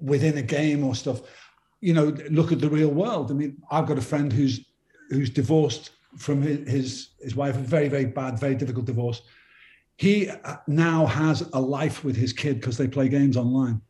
[0.00, 1.20] within a game or stuff.
[1.80, 3.30] You know, look at the real world.
[3.30, 4.64] I mean, I've got a friend who's
[5.10, 9.22] who's divorced from his his, wife, a very very bad, very difficult divorce.
[9.96, 13.80] He uh, now has a life with his kid because they play games online.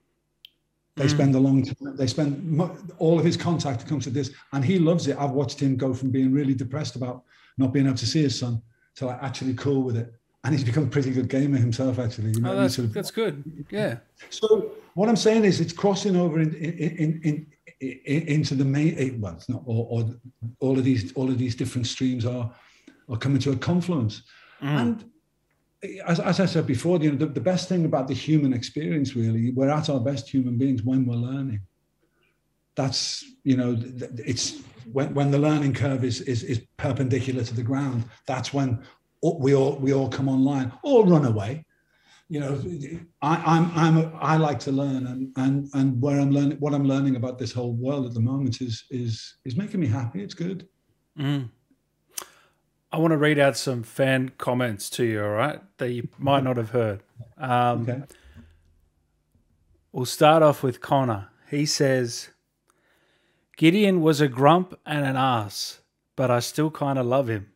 [0.97, 1.11] They mm.
[1.11, 1.97] spend a long time.
[1.97, 2.61] They spend
[2.99, 5.17] all of his contact comes to this, and he loves it.
[5.19, 7.23] I've watched him go from being really depressed about
[7.59, 8.63] not being able to see his son
[8.97, 10.13] to like actually cool with it
[10.47, 12.31] and he's become a pretty good gamer himself, actually.
[12.31, 13.43] You know, oh, that's, sort of, that's good.
[13.69, 13.97] Yeah.
[14.31, 17.47] So what I'm saying is, it's crossing over in, in, in,
[17.81, 18.95] in into the main.
[18.99, 20.15] Eh, well, it's not all, all,
[20.61, 22.51] all of these all of these different streams are
[23.11, 24.23] are coming to a confluence,
[24.63, 24.69] mm.
[24.69, 25.05] and
[26.07, 29.15] as, as, I said before, you know, the, the best thing about the human experience,
[29.15, 31.61] really, we're at our best human beings when we're learning.
[32.75, 33.77] That's you know,
[34.17, 38.07] it's when, when the learning curve is, is is perpendicular to the ground.
[38.27, 38.83] That's when
[39.23, 41.66] we all we all come online or run away.
[42.29, 42.61] You know,
[43.23, 46.75] I, I'm I'm a, I like to learn, and and and where I'm learning, what
[46.75, 50.23] I'm learning about this whole world at the moment is is is making me happy.
[50.23, 50.67] It's good.
[51.19, 51.51] Mm.
[52.93, 56.43] I want to read out some fan comments to you, all right, that you might
[56.43, 57.03] not have heard.
[57.37, 58.03] Um, okay.
[59.93, 61.29] We'll start off with Connor.
[61.51, 62.31] He says,
[63.57, 65.81] Gideon was a grump and an ass,
[66.17, 67.51] but I still kind of love him.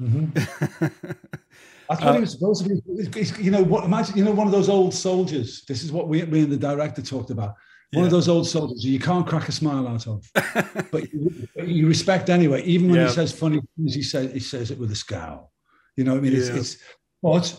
[0.00, 0.86] Mm-hmm.
[1.90, 4.46] I thought uh, he was supposed to be, you know, what, imagine, you know, one
[4.46, 5.64] of those old soldiers.
[5.66, 7.54] This is what we, me and the director talked about.
[7.92, 8.06] One yeah.
[8.06, 10.28] of those old soldiers you can't crack a smile out of,
[10.90, 12.62] but you, you, respect anyway.
[12.64, 13.06] Even when yeah.
[13.06, 15.52] he says funny things, he says he says it with a scowl.
[15.96, 16.56] You know, what I mean, it's, yeah.
[16.56, 16.78] it's
[17.22, 17.56] but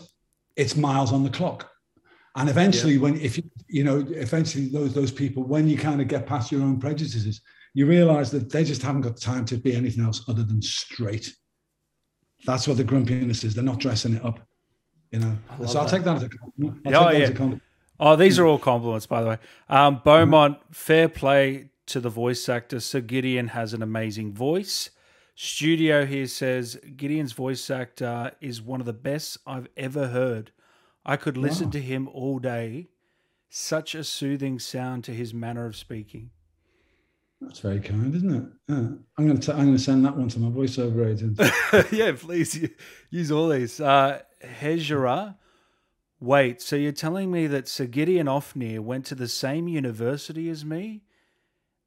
[0.54, 1.70] it's miles on the clock.
[2.34, 6.08] And eventually, when if you you know, eventually those those people, when you kind of
[6.08, 7.40] get past your own prejudices,
[7.72, 11.34] you realize that they just haven't got time to be anything else other than straight.
[12.44, 13.54] That's what the grumpiness is.
[13.54, 14.40] They're not dressing it up.
[15.10, 15.38] You know.
[15.58, 15.76] So that.
[15.76, 16.80] I'll take that as a compliment.
[16.86, 17.26] oh, yeah.
[17.26, 17.62] Compliment.
[17.98, 19.38] Oh, these are all compliments, by the way.
[19.68, 20.72] Um, Beaumont, mm-hmm.
[20.72, 22.80] fair play to the voice actor.
[22.80, 24.90] Sir Gideon has an amazing voice.
[25.34, 30.50] Studio here says Gideon's voice actor is one of the best I've ever heard.
[31.04, 31.72] I could listen wow.
[31.72, 32.88] to him all day.
[33.48, 36.30] Such a soothing sound to his manner of speaking.
[37.40, 38.44] That's very kind, isn't it?
[38.68, 38.88] Yeah.
[39.18, 41.38] I'm going to I'm going to send that one to my voiceover agent.
[41.92, 42.68] yeah, please
[43.10, 43.78] use all these.
[43.78, 45.36] Uh, Hejera,
[46.18, 46.62] wait.
[46.62, 51.02] So you're telling me that Sir Gideon Ofnir went to the same university as me,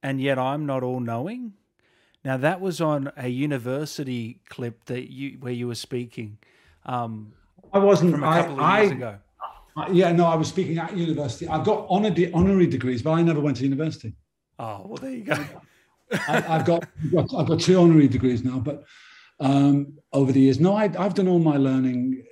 [0.03, 1.53] and yet I'm not all knowing?
[2.23, 6.37] Now that was on a university clip that you where you were speaking.
[6.85, 7.33] Um,
[7.73, 8.11] I wasn't.
[8.11, 9.17] From a couple I, of years I, ago.
[9.93, 11.47] yeah, no, I was speaking at university.
[11.47, 14.13] I've got honor honorary degrees, but I never went to university.
[14.59, 15.33] Oh well, there you go.
[16.27, 18.83] I, have got, I've got I've got two honorary degrees now, but
[19.39, 22.23] um, over the years, no, I, I've done all my learning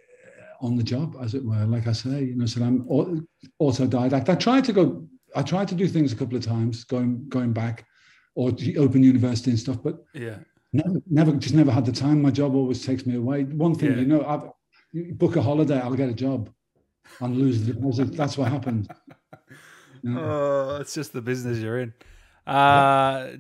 [0.62, 1.64] on the job, as it were.
[1.66, 2.84] Like I say, you know, so I'm
[3.62, 4.30] autodidact.
[4.30, 5.08] I tried to go.
[5.36, 7.86] I tried to do things a couple of times, going going back,
[8.36, 9.78] or open university and stuff.
[9.82, 10.38] But yeah,
[10.74, 12.22] never, never just never had the time.
[12.22, 13.44] My job always takes me away.
[13.44, 14.00] One thing, yeah.
[14.00, 14.50] you know, I've,
[14.92, 16.50] you book a holiday, I'll get a job,
[17.22, 18.18] and lose the deposit.
[18.18, 18.92] That's what happened.
[20.04, 20.22] You know?
[20.22, 21.92] Oh, it's just the business you're in.
[22.48, 23.38] Uh,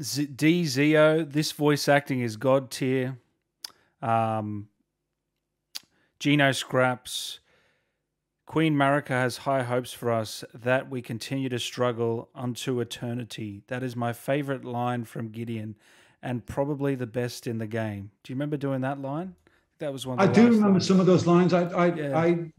[0.00, 3.18] Z- D Zio, this voice acting is god tier.
[4.00, 4.68] Um,
[6.20, 7.40] Gino Scraps.
[8.46, 13.62] Queen Marika has high hopes for us that we continue to struggle unto eternity.
[13.66, 15.74] That is my favorite line from Gideon
[16.22, 18.10] and probably the best in the game.
[18.22, 19.34] Do you remember doing that line?
[19.78, 20.20] That was one.
[20.20, 20.86] I do remember lines.
[20.86, 21.52] some of those lines.
[21.52, 22.18] I, I, yeah.
[22.18, 22.52] I,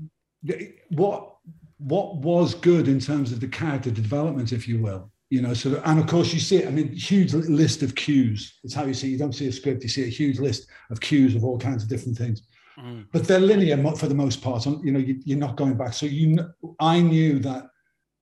[0.89, 1.37] what,
[1.77, 5.53] what was good in terms of the character development, if you will, you know.
[5.53, 6.67] So, and of course, you see it.
[6.67, 8.59] I mean, huge list of cues.
[8.63, 9.09] It's how you see.
[9.09, 9.83] You don't see a script.
[9.83, 12.43] You see a huge list of cues of all kinds of different things.
[12.79, 13.05] Mm.
[13.11, 14.67] But they're linear for the most part.
[14.67, 15.93] On, you know, you, are not going back.
[15.93, 16.37] So you,
[16.79, 17.69] I knew that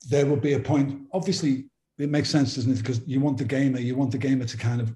[0.10, 1.02] there would be a point.
[1.13, 1.65] Obviously,
[1.98, 2.78] it makes sense, doesn't it?
[2.78, 4.94] Because you want the gamer, you want the gamer to kind of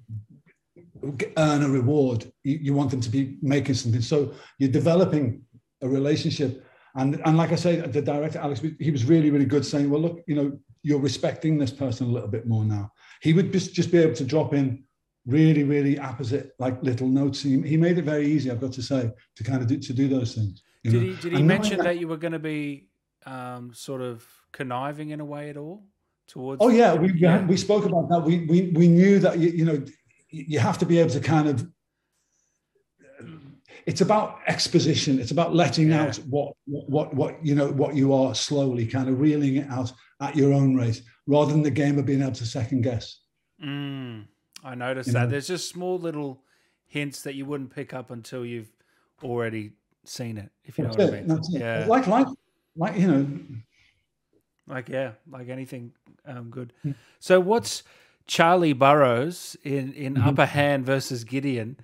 [1.36, 2.30] earn a reward.
[2.44, 4.02] You, you want them to be making something.
[4.02, 5.42] So you're developing
[5.82, 6.64] a relationship.
[6.94, 10.00] And, and like I say, the director, Alex, he was really, really good saying, well,
[10.00, 12.92] look, you know, you're respecting this person a little bit more now.
[13.20, 14.84] He would just, just be able to drop in
[15.26, 17.42] really, really apposite, like little notes.
[17.42, 19.92] He, he made it very easy, I've got to say, to kind of do, to
[19.92, 20.62] do those things.
[20.84, 21.00] Did know?
[21.00, 22.88] he, did he mention that, that, you were going to be
[23.26, 25.84] um, sort of conniving in a way at all
[26.26, 26.62] towards?
[26.62, 27.44] Oh yeah, we, yeah.
[27.44, 28.20] we spoke about that.
[28.20, 29.84] We, we, we knew that, you, you know,
[30.30, 31.66] you have to be able to kind of
[33.86, 36.02] it's about exposition it's about letting yeah.
[36.02, 39.92] out what what what you know what you are slowly kind of reeling it out
[40.20, 43.20] at your own rate rather than the gamer being able to second guess
[43.62, 44.24] mm.
[44.62, 45.24] I noticed you that.
[45.24, 45.30] Know?
[45.30, 46.42] There's just small little
[46.86, 48.70] hints that you wouldn't pick up until you've
[49.22, 49.72] already
[50.04, 51.24] seen it, if you know That's what it.
[51.24, 51.42] I mean.
[51.50, 51.84] yeah.
[51.86, 52.26] Like, like,
[52.76, 53.26] like, you know.
[54.66, 55.92] Like, yeah, like anything
[56.26, 56.72] um, good.
[56.84, 56.94] Mm.
[57.18, 57.82] So, what's
[58.26, 60.28] Charlie Burrows in, in mm-hmm.
[60.28, 61.76] Upper Hand versus Gideon?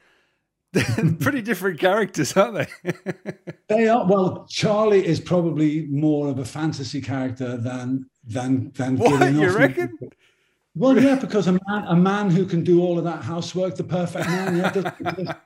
[1.20, 2.92] pretty different characters, aren't they?
[3.68, 4.06] they are.
[4.06, 9.40] Well, Charlie is probably more of a fantasy character than than than what, Gideon.
[9.40, 9.98] You reckon?
[10.74, 13.84] Well, yeah, because a man, a man who can do all of that housework, the
[13.84, 15.36] perfect man, yeah, doesn't,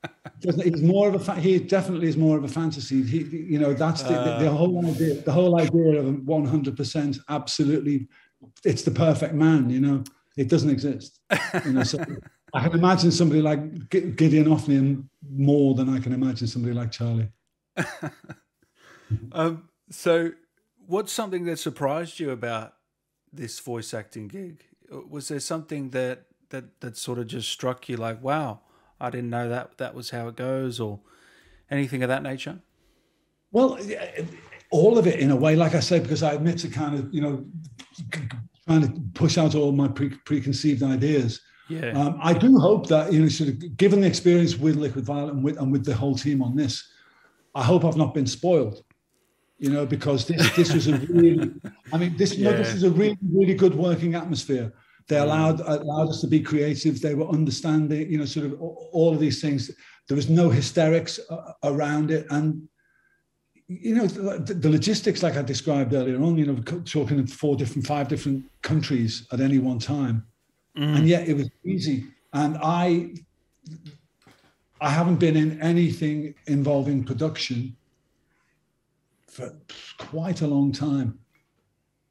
[0.40, 3.00] doesn't, he's more of a fa- he definitely is more of a fantasy.
[3.04, 5.14] He, you know, that's the, uh, the, the, whole idea.
[5.14, 8.08] The whole idea of one hundred percent, absolutely,
[8.64, 9.70] it's the perfect man.
[9.70, 10.04] You know,
[10.36, 11.20] it doesn't exist.
[11.64, 12.04] You know, so
[12.54, 17.28] I can imagine somebody like Gideon Ofnir more than I can imagine somebody like Charlie.
[19.32, 20.32] um, so,
[20.92, 22.74] what's something that surprised you about
[23.32, 24.62] this voice acting gig?
[25.08, 28.60] was there something that that that sort of just struck you like, wow,
[29.00, 31.00] I didn't know that that was how it goes, or
[31.70, 32.58] anything of that nature?
[33.50, 33.78] Well,
[34.70, 37.12] all of it in a way, like I said, because I admit to kind of
[37.12, 37.46] you know
[38.66, 41.40] trying to push out all my pre- preconceived ideas.
[41.70, 41.98] Yeah.
[41.98, 45.32] Um, I do hope that you know, sort of given the experience with Liquid Violet
[45.32, 46.86] and with and with the whole team on this,
[47.54, 48.84] I hope I've not been spoiled
[49.62, 51.52] you know, because this this was a really,
[51.92, 52.50] I mean, this yeah.
[52.50, 54.72] no, this is a really really good working atmosphere.
[55.06, 57.00] They allowed allowed us to be creative.
[57.00, 59.70] They were understanding, you know, sort of all of these things.
[60.08, 62.68] There was no hysterics uh, around it, and
[63.68, 67.54] you know, the, the logistics, like I described earlier on, you know, talking in four
[67.54, 70.26] different, five different countries at any one time,
[70.76, 70.96] mm.
[70.96, 72.06] and yet it was easy.
[72.32, 73.14] And I,
[74.80, 77.76] I haven't been in anything involving production
[79.32, 79.56] for
[79.98, 81.18] quite a long time.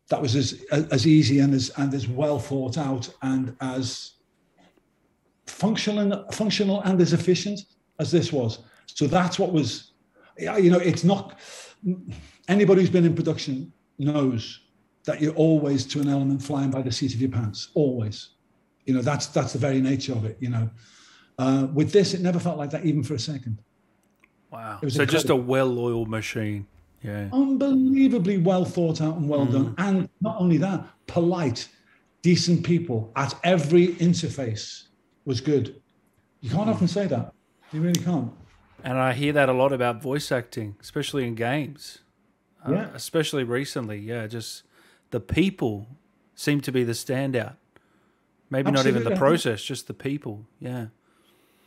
[0.09, 4.13] That was as as easy and as and as well thought out and as
[5.47, 7.61] functional functional and as efficient
[7.99, 8.59] as this was.
[8.87, 9.93] So that's what was,
[10.37, 11.39] you know, it's not
[12.49, 14.59] anybody who's been in production knows
[15.05, 17.69] that you're always to an element flying by the seat of your pants.
[17.73, 18.31] Always,
[18.85, 20.35] you know, that's that's the very nature of it.
[20.41, 20.69] You know,
[21.37, 23.59] uh, with this, it never felt like that even for a second.
[24.51, 24.79] Wow.
[24.81, 25.11] so incredible.
[25.13, 26.67] just a well-oiled machine.
[27.03, 27.29] Yeah.
[27.33, 29.51] Unbelievably well thought out and well mm.
[29.51, 29.75] done.
[29.77, 31.67] And not only that, polite,
[32.21, 34.83] decent people at every interface
[35.25, 35.81] was good.
[36.41, 36.73] You can't mm.
[36.73, 37.33] often say that.
[37.71, 38.31] You really can't.
[38.83, 41.99] And I hear that a lot about voice acting, especially in games.
[42.67, 42.81] Uh, yeah.
[42.81, 43.97] Uh, especially recently.
[43.97, 44.27] Yeah.
[44.27, 44.63] Just
[45.11, 45.87] the people
[46.35, 47.55] seem to be the standout.
[48.49, 48.91] Maybe Absolutely.
[48.91, 50.45] not even the process, just the people.
[50.59, 50.87] Yeah.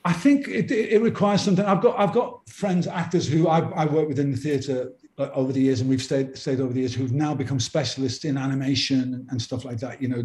[0.04, 1.64] I think it, it, requires something.
[1.64, 5.52] I've got I've got friends, actors who I, I work with in the theatre over
[5.52, 9.26] the years, and we've stayed stayed over the years who've now become specialists in animation
[9.30, 10.02] and stuff like that.
[10.02, 10.22] You know,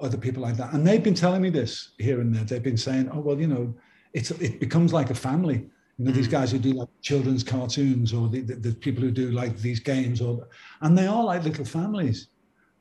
[0.00, 2.44] other people like that, and they've been telling me this here and there.
[2.44, 3.74] They've been saying, "Oh well, you know,
[4.12, 5.68] it's it becomes like a family."
[5.98, 6.14] You know, mm.
[6.14, 9.56] these guys who do like children's cartoons, or the, the, the people who do like
[9.58, 10.48] these games, or
[10.82, 12.28] and they are like little families,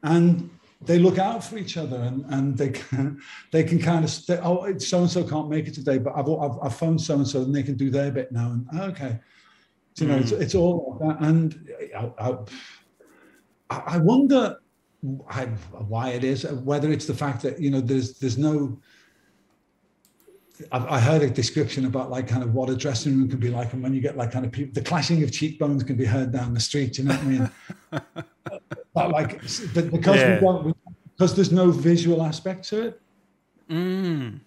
[0.03, 0.49] and
[0.81, 4.39] they look out for each other and, and they can they can kind of stay,
[4.43, 7.27] oh so and so can't make it today but I've, I've, I've phoned so and
[7.27, 9.19] so and they can do their bit now and okay
[9.97, 10.21] you know mm.
[10.21, 12.37] it's, it's all like that and I,
[13.69, 14.57] I, I wonder
[15.01, 18.77] why it is whether it's the fact that you know there's there's no
[20.71, 23.73] I heard a description about like kind of what a dressing room can be like,
[23.73, 26.31] and when you get like kind of people, the clashing of cheekbones can be heard
[26.31, 26.97] down the street.
[26.97, 27.51] You know what I mean?
[28.93, 29.61] but like because
[30.05, 30.35] yeah.
[30.35, 30.73] we don't, we,
[31.11, 33.01] because there's no visual aspect to it.
[33.69, 34.39] Mm.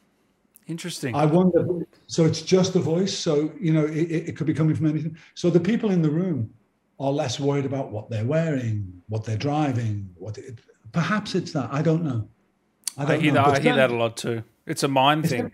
[0.69, 1.14] Interesting.
[1.14, 1.66] I wonder.
[2.07, 3.16] So it's just the voice.
[3.16, 5.16] So you know, it, it could be coming from anything.
[5.35, 6.53] So the people in the room
[7.01, 10.09] are less worried about what they're wearing, what they're driving.
[10.16, 10.59] What it,
[10.93, 11.71] perhaps it's that.
[11.73, 12.29] I don't know.
[12.99, 13.45] I, don't I hear know.
[13.51, 13.61] that.
[13.61, 14.43] I hear that a lot too.
[14.66, 15.51] It's a mind thing.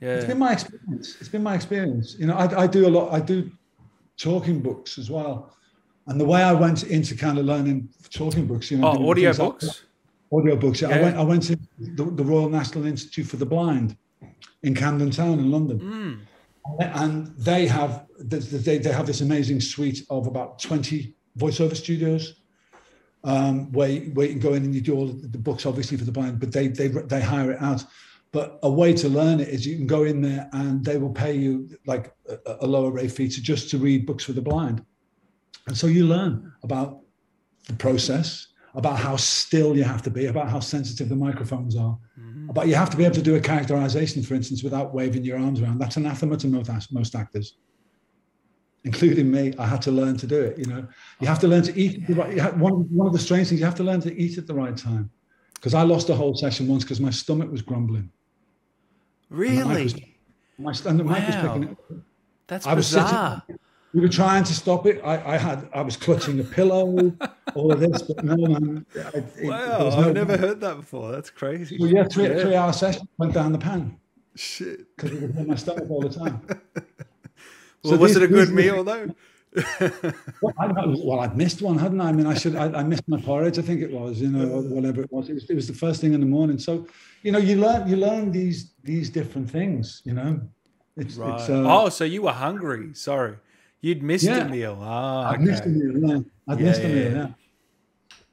[0.00, 0.16] yeah.
[0.16, 1.16] It's been my experience.
[1.20, 2.16] It's been my experience.
[2.18, 3.12] You know, I, I do a lot.
[3.12, 3.50] I do
[4.16, 5.52] talking books as well.
[6.06, 9.34] And the way I went into kind of learning talking books, you know, oh, audio
[9.34, 10.80] books, like, audio books.
[10.80, 10.90] Yeah.
[10.90, 11.16] I went.
[11.18, 13.96] I went to the, the, Royal National Institute for the Blind
[14.62, 16.86] in Camden Town in London, mm.
[17.02, 22.40] and they have they, they have this amazing suite of about twenty voiceover studios.
[23.24, 26.04] Um, where, where you can go in and you do all the books, obviously for
[26.04, 27.84] the blind, but they they they hire it out.
[28.30, 31.12] But a way to learn it is you can go in there and they will
[31.12, 34.42] pay you like a, a lower rate fee to just to read books for the
[34.42, 34.84] blind.
[35.66, 37.00] And so you learn about
[37.66, 41.98] the process, about how still you have to be, about how sensitive the microphones are,
[42.20, 42.25] mm-hmm.
[42.48, 45.38] About you have to be able to do a characterization, for instance, without waving your
[45.38, 45.78] arms around.
[45.78, 47.56] That's anathema to most, most actors,
[48.84, 49.52] including me.
[49.58, 50.58] I had to learn to do it.
[50.58, 50.86] You know,
[51.20, 52.04] you have to learn to eat.
[52.08, 54.54] Right, One, one of the strange things you have to learn to eat at the
[54.54, 55.10] right time.
[55.54, 58.10] Because I lost a whole session once because my stomach was grumbling.
[59.30, 59.82] Really?
[59.82, 60.02] And
[60.58, 61.14] my, and the wow.
[61.14, 61.78] mic was picking it.
[62.46, 63.02] That's I bizarre.
[63.12, 63.58] Was sitting,
[63.96, 65.00] we were trying to stop it.
[65.02, 67.14] I, I had I was clutching a pillow,
[67.54, 68.84] all of this, but no man.
[68.94, 71.10] It, wow, I've never heard that before.
[71.12, 71.78] That's crazy.
[71.80, 72.42] Well, yeah, three, yeah.
[72.42, 73.96] three hour session went down the pan.
[74.34, 74.94] Shit.
[74.94, 76.42] Because it was in my stomach all the time.
[76.46, 76.84] well,
[77.84, 79.08] so was these, it a good meal though?
[80.42, 82.10] well, I, well, I'd missed one, hadn't I?
[82.10, 82.54] I mean, I should.
[82.54, 83.58] I, I, missed my porridge.
[83.58, 85.30] I think it was, you know, whatever it was.
[85.30, 85.48] It was.
[85.48, 86.58] It was the first thing in the morning.
[86.58, 86.86] So,
[87.22, 87.88] you know, you learn.
[87.88, 90.02] You learn these these different things.
[90.04, 90.42] You know.
[90.98, 91.40] It's, right.
[91.40, 92.94] It's, uh, oh, so you were hungry.
[92.94, 93.36] Sorry.
[93.86, 94.38] You'd missed yeah.
[94.38, 94.76] a meal.
[94.80, 95.34] Ah, okay.
[95.34, 96.08] I'd missed a meal.
[96.08, 96.18] Yeah,
[96.48, 97.12] I'd yeah, missed a meal.
[97.12, 97.28] Yeah.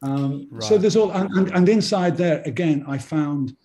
[0.01, 0.63] Um, right.
[0.63, 3.55] So there's all, and, and, and, inside there again, I found,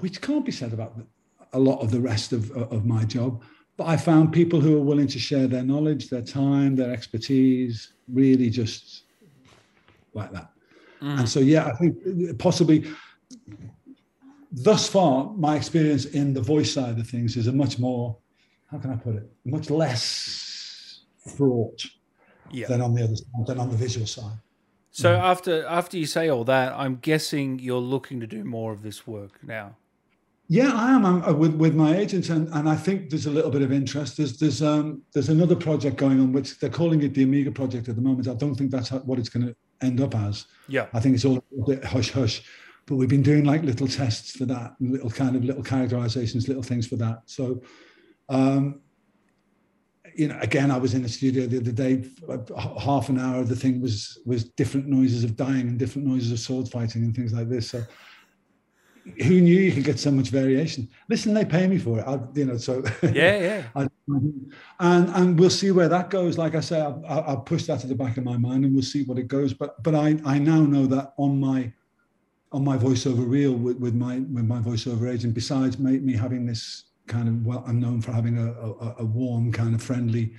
[0.00, 0.98] which can't be said about
[1.52, 3.44] a lot of the rest of of my job,
[3.76, 7.92] but I found people who are willing to share their knowledge, their time, their expertise,
[8.12, 9.04] really just
[10.12, 10.50] like that.
[11.00, 11.20] Mm.
[11.20, 11.94] And so, yeah, I think
[12.38, 12.84] possibly
[14.50, 18.16] thus far, my experience in the voice side of things is a much more,
[18.72, 20.47] how can I put it, much less
[21.28, 21.84] fraught
[22.50, 22.66] yeah.
[22.66, 24.38] than on the other side, than on the visual side.
[24.90, 25.20] So mm.
[25.20, 29.06] after after you say all that, I'm guessing you're looking to do more of this
[29.06, 29.76] work now.
[30.50, 33.30] Yeah, I am I'm, uh, with with my agent, and, and I think there's a
[33.30, 34.16] little bit of interest.
[34.16, 37.88] There's there's um there's another project going on, which they're calling it the Amiga project
[37.88, 38.28] at the moment.
[38.28, 40.46] I don't think that's what it's going to end up as.
[40.66, 42.42] Yeah, I think it's all a bit hush hush.
[42.86, 46.62] But we've been doing like little tests for that, little kind of little characterizations, little
[46.62, 47.20] things for that.
[47.26, 47.62] So
[48.30, 48.80] um,
[50.18, 52.04] you know, again, I was in the studio the other day.
[52.58, 56.32] Half an hour of the thing was was different noises of dying and different noises
[56.32, 57.70] of sword fighting and things like this.
[57.70, 57.84] So,
[59.22, 60.88] who knew you could get so much variation?
[61.08, 62.04] Listen, they pay me for it.
[62.06, 63.62] I, you know, so yeah, yeah.
[63.76, 63.86] I,
[64.80, 66.36] and and we'll see where that goes.
[66.36, 68.82] Like I say, I, I'll push that to the back of my mind, and we'll
[68.82, 69.54] see what it goes.
[69.54, 71.72] But but I I now know that on my
[72.50, 76.44] on my voiceover reel with, with my with my voiceover agent, besides me, me having
[76.44, 80.34] this kind of well, I'm known for having a, a, a warm, kind of friendly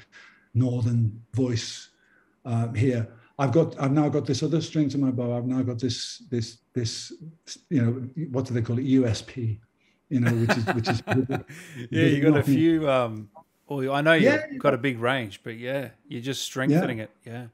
[0.53, 1.89] northern voice
[2.45, 3.07] uh, here.
[3.37, 5.35] I've got I've now got this other string to my bow.
[5.35, 7.13] I've now got this this this
[7.69, 7.91] you know
[8.31, 9.59] what do they call it USP,
[10.09, 11.03] you know which is which is
[11.89, 12.89] yeah you got a few.
[12.89, 13.29] Um,
[13.67, 17.03] well, I know you've yeah, got a big range, but yeah, you're just strengthening yeah.
[17.03, 17.11] it.
[17.25, 17.45] Yeah.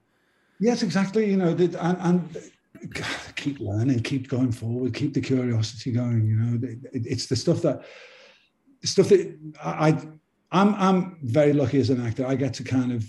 [0.59, 1.29] Yes, exactly.
[1.29, 2.51] You know, and, and
[3.35, 6.25] keep learning, keep going forward, keep the curiosity going.
[6.25, 7.83] You know, it's the stuff that
[8.85, 9.89] stuff that I,
[10.51, 12.25] I'm I'm very lucky as an actor.
[12.25, 13.05] I get to kind of,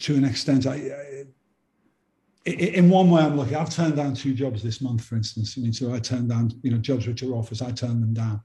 [0.00, 3.54] to an extent, I, I in one way, I'm lucky.
[3.54, 5.56] I've turned down two jobs this month, for instance.
[5.56, 7.60] I mean, so I turned down, you know, jobs which are offers.
[7.60, 8.40] I turned them down,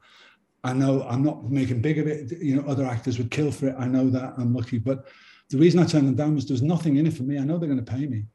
[0.63, 2.31] I know I'm not making big of it.
[2.39, 3.75] You know, other actors would kill for it.
[3.77, 4.33] I know that.
[4.37, 4.77] I'm lucky.
[4.77, 5.07] But
[5.49, 7.37] the reason I turned them down was there's nothing in it for me.
[7.37, 8.25] I know they're going to pay me,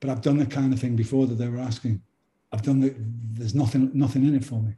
[0.00, 2.02] but I've done the kind of thing before that they were asking.
[2.52, 2.94] I've done the,
[3.32, 4.72] there's nothing, nothing in it for me.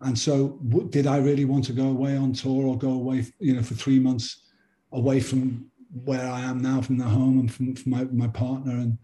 [0.00, 0.58] And so
[0.90, 3.74] did I really want to go away on tour or go away, you know, for
[3.74, 4.50] three months
[4.92, 5.70] away from
[6.04, 8.72] where I am now, from the home and from, from my, my partner?
[8.72, 8.98] And,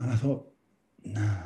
[0.00, 0.46] and I thought,
[1.04, 1.36] nah,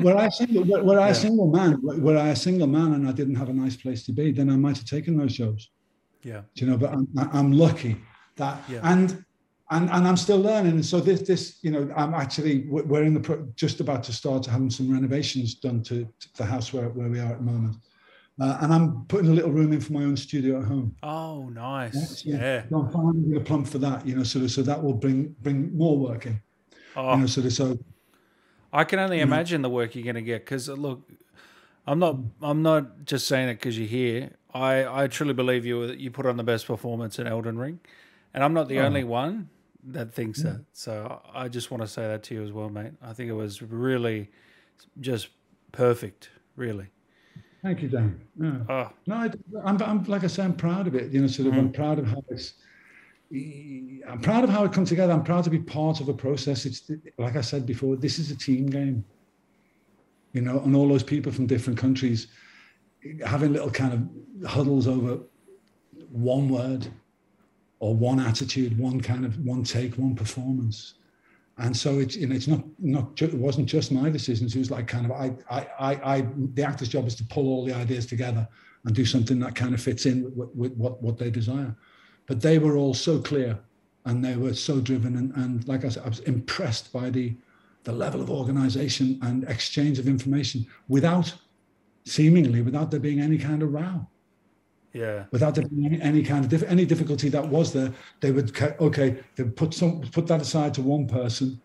[0.00, 2.92] were I a single, were, were I a single man, were I a single man
[2.92, 5.34] and I didn't have a nice place to be, then I might have taken those
[5.34, 5.70] jobs.
[6.22, 6.42] Yeah.
[6.54, 7.96] Do you know, but I'm, I'm lucky
[8.36, 8.80] that, yeah.
[8.84, 9.24] and,
[9.70, 10.72] and, and I'm still learning.
[10.72, 14.46] And so this, this, you know, I'm actually, we're in the, just about to start
[14.46, 17.76] having some renovations done to, to the house where, where we are at the moment.
[18.38, 20.94] Uh, and I'm putting a little room in for my own studio at home.
[21.02, 22.24] Oh, nice.
[22.24, 22.36] Yeah.
[22.36, 22.62] yeah.
[22.68, 25.34] So I'm finding a plump for that, you know, sort of, so that will bring,
[25.40, 26.40] bring more work in.
[26.96, 27.14] Oh.
[27.14, 27.78] You know, sort of, so
[28.72, 31.08] I can only imagine the work you're going to get because look,
[31.86, 34.32] I'm not I'm not just saying it because you're here.
[34.52, 37.80] I I truly believe you you put on the best performance in Elden Ring,
[38.34, 38.84] and I'm not the oh.
[38.84, 39.48] only one
[39.84, 40.52] that thinks yeah.
[40.52, 40.64] that.
[40.72, 42.92] So I just want to say that to you as well, mate.
[43.00, 44.30] I think it was really
[45.00, 45.28] just
[45.72, 46.88] perfect, really.
[47.66, 48.20] Thank you, Dan.
[48.40, 48.58] Yeah.
[48.68, 48.92] Oh.
[49.08, 49.24] No, I,
[49.68, 51.10] am I'm like I say, I'm proud of it.
[51.10, 51.58] You know, sort of, mm.
[51.58, 52.54] I'm proud of how it's
[54.08, 55.12] I'm proud of how it comes together.
[55.12, 56.64] I'm proud to be part of a process.
[56.64, 56.88] It's
[57.18, 59.04] like I said before, this is a team game.
[60.32, 62.28] You know, and all those people from different countries
[63.24, 65.18] having little kind of huddles over
[66.12, 66.86] one word
[67.80, 70.94] or one attitude, one kind of one take, one performance.
[71.58, 74.54] And so it's you know it's not not it wasn't just my decisions.
[74.54, 77.48] It was like kind of I I I, I the actor's job is to pull
[77.48, 78.46] all the ideas together
[78.84, 81.74] and do something that kind of fits in with, with what what they desire.
[82.26, 83.58] But they were all so clear
[84.06, 85.16] and they were so driven.
[85.16, 87.36] And, and like I said, I was impressed by the,
[87.84, 91.34] the level of organization and exchange of information without
[92.04, 94.06] seemingly without there being any kind of row.
[94.96, 95.24] Yeah.
[95.30, 99.18] Without any, any kind of any difficulty that was there, they would okay.
[99.34, 101.60] They put some put that aside to one person.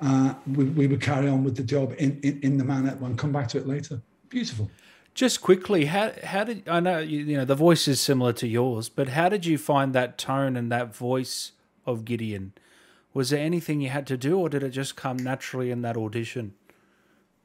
[0.00, 3.16] Uh, we, we would carry on with the job in, in, in the manner and
[3.16, 4.02] come back to it later.
[4.28, 4.68] Beautiful.
[5.14, 8.48] Just quickly, how how did I know you, you know the voice is similar to
[8.48, 11.52] yours, but how did you find that tone and that voice
[11.86, 12.52] of Gideon?
[13.14, 15.96] Was there anything you had to do, or did it just come naturally in that
[15.96, 16.54] audition?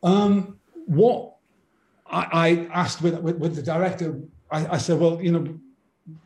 [0.02, 1.36] Um, what
[2.10, 4.18] I, I asked with, with, with the director,
[4.52, 5.60] I, I, said, well, you know,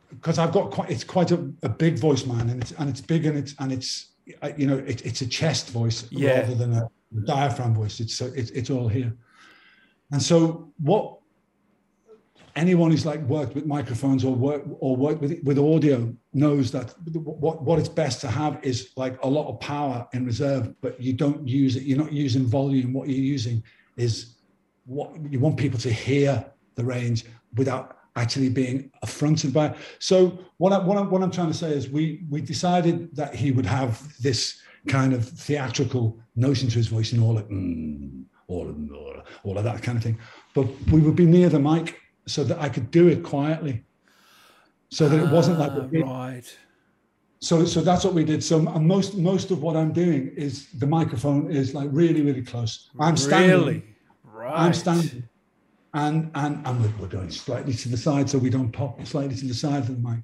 [0.10, 3.02] because I've got quite it's quite a, a, big voice, man, and it's and it's
[3.02, 4.12] big and it's and it's
[4.58, 6.42] you know it, it's a chest voice yeah.
[6.42, 6.90] rather than a
[7.26, 8.00] diaphragm voice.
[8.00, 9.12] It's uh, it's it's all here,
[10.12, 11.18] and so what
[12.56, 16.94] anyone who's like worked with microphones or work or worked with with audio knows that
[17.16, 21.02] what what it's best to have is like a lot of power in reserve, but
[21.02, 21.84] you don't use it.
[21.84, 22.94] You're not using volume.
[22.94, 23.64] What you're using
[23.98, 24.36] is
[24.86, 26.46] what you want people to hear
[26.76, 29.68] the range without actually being affronted by.
[29.68, 29.78] It.
[30.00, 33.36] So what I, what, I, what I'm trying to say is we we decided that
[33.36, 38.24] he would have this kind of theatrical notion to his voice and all of mm,
[38.48, 38.78] all of
[39.44, 40.18] all of that kind of thing.
[40.54, 43.84] But we would be near the mic so that I could do it quietly,
[44.90, 46.58] so that it wasn't like ah, right.
[47.40, 48.44] So, so that's what we did.
[48.44, 52.90] So, most most of what I'm doing is the microphone is like really, really close.
[53.00, 53.58] I'm standing.
[53.58, 53.84] Really,
[54.24, 54.60] right.
[54.60, 55.28] I'm standing,
[55.94, 59.36] and and and we're, we're going slightly to the side so we don't pop slightly
[59.36, 60.24] to the side of the mic.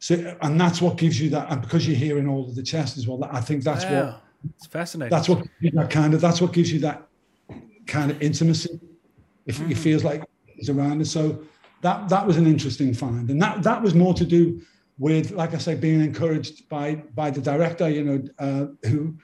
[0.00, 2.98] So, and that's what gives you that, and because you're hearing all of the chest
[2.98, 4.04] as well, I think that's wow.
[4.04, 4.22] what
[4.56, 5.10] it's fascinating.
[5.10, 7.06] That's what that kind of that's what gives you that
[7.86, 8.80] kind of intimacy.
[9.46, 9.70] If mm.
[9.70, 10.22] it feels like
[10.58, 11.10] is around us.
[11.10, 11.44] So
[11.82, 14.60] that that was an interesting find, and that that was more to do
[14.98, 19.14] with, like I say, being encouraged by by the director, you know, uh, who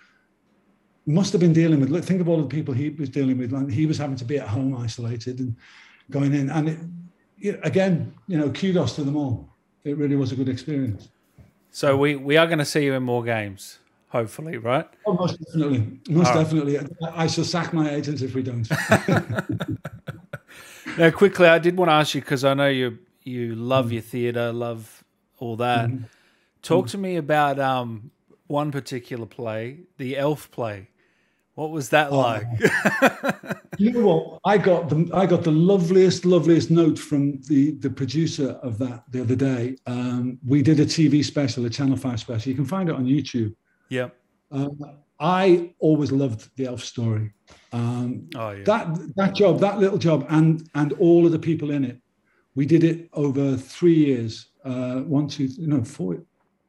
[1.10, 1.90] must have been dealing with.
[1.90, 3.70] Look, think of all the people he was dealing with.
[3.70, 5.56] He was having to be at home, isolated, and
[6.10, 6.50] going in.
[6.50, 6.78] And it,
[7.40, 9.48] it, again, you know, kudos to them all.
[9.84, 11.08] It really was a good experience.
[11.70, 13.78] So we we are going to see you in more games
[14.10, 14.86] hopefully, right?
[15.06, 15.98] Oh, most definitely.
[16.08, 16.78] Most definitely.
[17.14, 18.68] I shall sack my agents if we don't.
[20.98, 23.92] now, quickly, I did want to ask you because I know you you love mm.
[23.92, 25.04] your theatre, love
[25.38, 25.88] all that.
[25.88, 26.04] Mm.
[26.62, 26.90] Talk mm.
[26.90, 28.10] to me about um,
[28.46, 30.89] one particular play, the Elf play.
[31.54, 32.18] What was that oh.
[32.18, 32.46] like?
[33.78, 34.40] you know what?
[34.44, 39.04] I got the I got the loveliest, loveliest note from the the producer of that
[39.10, 39.76] the other day.
[39.86, 42.50] Um, we did a TV special, a Channel Five special.
[42.50, 43.54] You can find it on YouTube.
[43.88, 44.08] Yeah.
[44.50, 44.78] Um,
[45.20, 47.30] I always loved the elf story.
[47.72, 48.64] Um, oh, yeah.
[48.64, 52.00] That that job, that little job, and and all of the people in it.
[52.54, 54.48] We did it over three years.
[54.64, 56.22] Uh, one, two, no, four,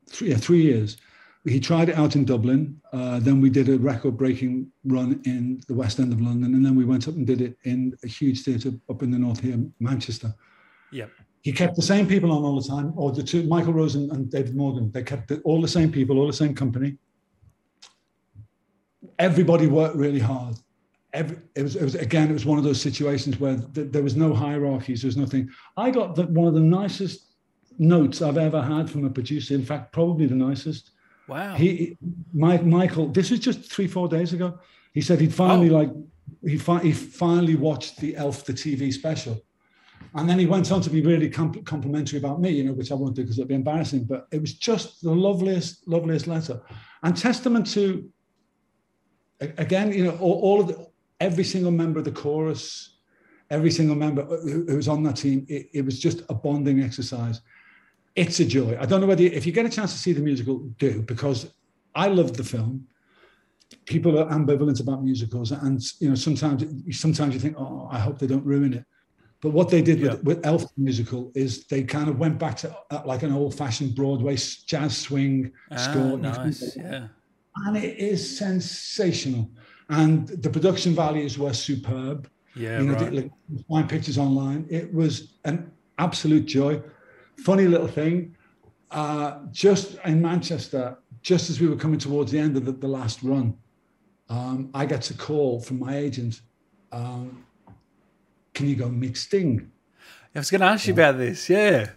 [0.09, 0.97] three, yeah, three years.
[1.45, 2.79] He tried it out in Dublin.
[2.93, 6.75] Uh, then we did a record-breaking run in the West End of London, and then
[6.75, 9.59] we went up and did it in a huge theatre up in the north here,
[9.79, 10.35] Manchester.
[10.91, 11.09] Yep.
[11.41, 14.29] He kept the same people on all the time, or the two, Michael Rose and,
[14.29, 14.91] David Morgan.
[14.91, 16.97] They kept all the same people, all the same company.
[19.17, 20.57] Everybody worked really hard.
[21.13, 24.03] Every, it was, it was again, it was one of those situations where th- there
[24.03, 25.01] was no hierarchies.
[25.01, 25.49] There was nothing.
[25.75, 27.33] I got the, one of the nicest
[27.79, 29.55] notes I've ever had from a producer.
[29.55, 30.91] In fact, probably the nicest.
[31.31, 31.55] Wow.
[31.55, 31.97] He,
[32.33, 33.07] Mike, Michael.
[33.07, 34.59] This was just three, four days ago.
[34.93, 35.77] He said he'd finally oh.
[35.77, 35.89] like
[36.43, 39.41] he, fi- he finally watched the Elf the TV special,
[40.15, 42.91] and then he went on to be really comp- complimentary about me, you know, which
[42.91, 44.03] I won't do because it'd be embarrassing.
[44.03, 46.61] But it was just the loveliest, loveliest letter,
[47.01, 48.09] and testament to
[49.39, 50.85] again, you know, all, all of the
[51.21, 52.97] every single member of the chorus,
[53.49, 55.45] every single member who, who was on that team.
[55.47, 57.39] It, it was just a bonding exercise
[58.15, 58.77] it's a joy.
[58.79, 61.01] I don't know whether you, if you get a chance to see the musical, do
[61.01, 61.53] because
[61.95, 62.87] I loved the film.
[63.85, 66.63] People are ambivalent about musicals, and you know sometimes
[66.97, 68.85] sometimes you think, oh, I hope they don't ruin it.
[69.41, 70.11] But what they did yeah.
[70.11, 73.95] with, with Elf musical is they kind of went back to uh, like an old-fashioned
[73.95, 76.17] Broadway jazz swing ah, score.
[76.17, 77.07] Nice, yeah.
[77.65, 79.49] And it is sensational,
[79.89, 82.29] and the production values were superb.
[82.55, 83.13] Yeah, you know, right.
[83.13, 83.31] like,
[83.69, 84.67] find pictures online.
[84.69, 86.81] It was an absolute joy
[87.43, 88.35] funny little thing.
[88.91, 92.87] Uh, just in Manchester, just as we were coming towards the end of the, the
[92.87, 93.55] last run,
[94.29, 96.41] um, I get a call from my agent.
[96.91, 97.45] Um,
[98.53, 99.71] can you go meet Sting?
[100.35, 101.49] I was going to ask you about this.
[101.49, 101.89] Yeah.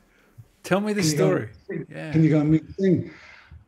[0.63, 1.49] Tell me the can story.
[1.89, 2.13] yeah.
[2.13, 3.11] Can you go meet Sting?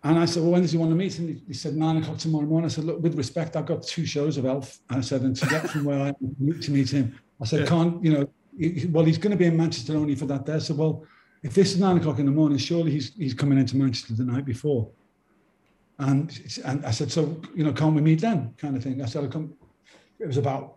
[0.04, 1.18] And I said, well, when does he want to meet?
[1.18, 2.66] And he said, nine o'clock tomorrow morning.
[2.66, 4.78] I said, look, with respect, I've got two shows of Elf.
[4.88, 7.60] And I said, and to get from where I am to meet him, I said,
[7.60, 7.66] yeah.
[7.66, 10.54] can't, you know, he, well, he's going to be in Manchester only for that day.
[10.54, 11.04] I said, well,
[11.46, 14.24] if this is nine o'clock in the morning, surely he's he's coming into Manchester the
[14.24, 14.90] night before.
[15.98, 18.52] And and I said, so you know, can't we meet then?
[18.58, 19.00] Kind of thing.
[19.00, 19.54] I said, I come.
[20.18, 20.76] It was about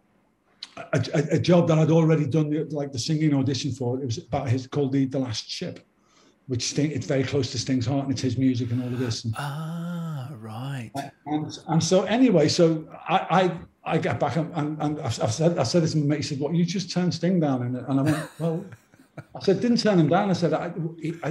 [0.78, 4.00] a, a, a, job that I'd already done, like the singing audition for.
[4.00, 5.80] It was about his called the the Last Ship,
[6.46, 6.92] which Sting.
[6.92, 9.26] It's very close to Sting's heart, and it's his music and all of this.
[9.26, 10.92] And, ah, right.
[11.26, 13.58] And and so anyway, so I I.
[13.82, 16.18] I get back and, and, and I've, said I said this to my mate.
[16.18, 18.64] He said, "What you just turned Sting down?" And, and I went, "Well,
[19.36, 20.30] I said, didn't turn him down.
[20.30, 20.72] I said, I,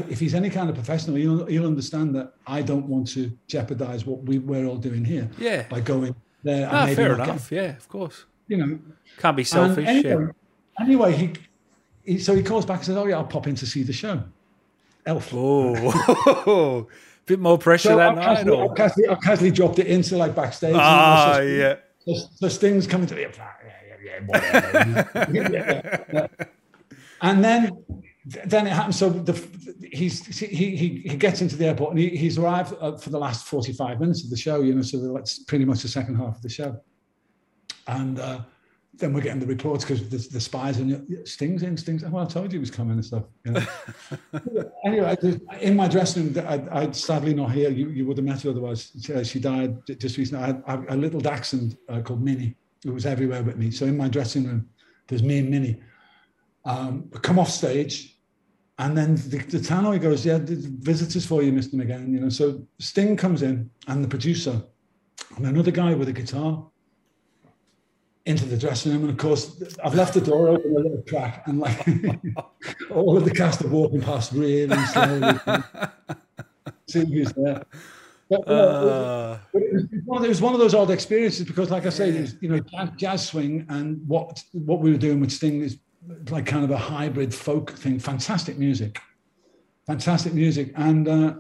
[0.09, 4.07] if he's any kind of professional, he'll, he'll understand that I don't want to jeopardize
[4.07, 5.31] what we, we're all doing here.
[5.39, 5.67] Yeah.
[5.69, 6.69] By going there.
[6.71, 7.51] Ah, fair enough.
[7.51, 8.25] Get, yeah, of course.
[8.47, 8.79] You know,
[9.19, 9.87] can't be selfish.
[9.87, 10.85] Anyway, yeah.
[10.85, 11.33] anyway he,
[12.05, 13.93] he, so he calls back and says, oh yeah, I'll pop in to see the
[13.93, 14.23] show.
[15.05, 15.31] Elf.
[15.33, 16.87] Oh,
[17.27, 18.25] bit more pressure so that night.
[18.25, 20.75] Casually, I've casually, I've casually dropped it into like backstage.
[20.77, 21.77] Ah, yeah.
[22.01, 23.23] So, so Sting's coming to me.
[23.23, 23.31] Yeah,
[24.03, 26.27] yeah, yeah, yeah, yeah.
[27.23, 27.85] And then
[28.25, 28.99] then it happens.
[28.99, 29.33] So the,
[29.91, 33.19] he's he, he he gets into the airport and he, he's arrived uh, for the
[33.19, 34.61] last forty five minutes of the show.
[34.61, 36.81] You know, so that's pretty much the second half of the show.
[37.87, 38.41] And uh,
[38.95, 42.05] then we're getting the reports because the, the spies and Stings in, Stings.
[42.05, 43.25] Well, I told you he was coming and stuff.
[43.45, 43.67] You know?
[44.85, 45.17] anyway,
[45.61, 47.71] in my dressing room, I'd, I'd, sadly not here.
[47.71, 48.93] You, you would have met her otherwise.
[49.01, 50.45] She, she died just recently.
[50.45, 53.71] I had a little dachshund uh, called Minnie who was everywhere with me.
[53.71, 54.69] So in my dressing room,
[55.07, 55.81] there's me and Minnie
[56.69, 58.17] um, come off stage.
[58.79, 61.75] And then the, the tannoy goes, yeah, the visitors for you, Mr.
[61.75, 62.13] McGann.
[62.13, 64.63] You know, so Sting comes in and the producer
[65.37, 66.65] and another guy with a guitar
[68.27, 69.03] into the dressing room.
[69.03, 71.85] And of course, I've left the door open a little crack and like
[72.91, 75.39] all of the cast are walking past really slowly.
[76.89, 77.65] See who's there.
[78.31, 81.89] But, uh, but it, was, it, was, one of those odd experiences because, like I
[81.89, 82.27] say, yeah.
[82.43, 85.79] you know, jazz, jazz, swing and what what we were doing with Sting is
[86.31, 87.99] like kind of a hybrid folk thing.
[87.99, 89.01] Fantastic music,
[89.87, 90.73] fantastic music.
[90.77, 91.35] And uh,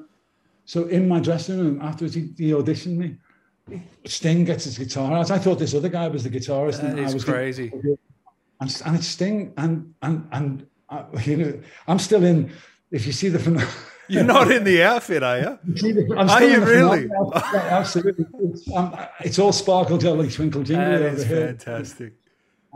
[0.65, 3.17] so in my dressing room afterwards, he, he, auditioned me.
[4.07, 5.31] Sting gets his guitar out.
[5.31, 6.81] I thought this other guy was the guitarist.
[6.81, 7.71] That and is I was crazy.
[8.61, 12.51] And, and it's Sting, and and and uh, you know, I'm still in.
[12.91, 13.39] If you see the
[14.09, 15.59] You're not in the outfit, are you?
[16.17, 17.09] are you really?
[17.55, 18.25] absolutely.
[18.41, 20.99] It's, um, it's, all sparkle, jolly, twinkle, jingle.
[20.99, 22.15] That is fantastic.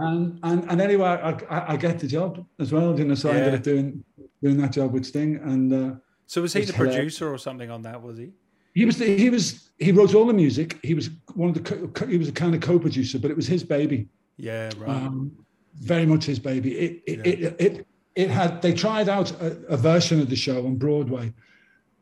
[0.03, 2.98] And and and anyway, I, I, I get the job as well.
[2.98, 3.34] You know, so yeah.
[3.34, 4.05] I ended up doing
[4.42, 5.36] doing that job with Sting.
[5.36, 5.94] And uh,
[6.26, 8.03] so was he the producer or something on that?
[8.03, 8.32] Was he?
[8.74, 8.98] He was.
[8.98, 9.70] The, he was.
[9.78, 10.78] He wrote all the music.
[10.82, 11.88] He was one of the.
[11.88, 14.09] Co- he was a kind of co-producer, but it was his baby.
[14.36, 14.88] Yeah, right.
[14.88, 15.32] Um,
[15.74, 16.78] very much his baby.
[16.78, 17.48] It it, yeah.
[17.48, 18.62] it, it, it had.
[18.62, 21.32] They tried out a, a version of the show on Broadway,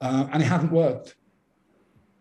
[0.01, 1.17] uh, and it hadn't worked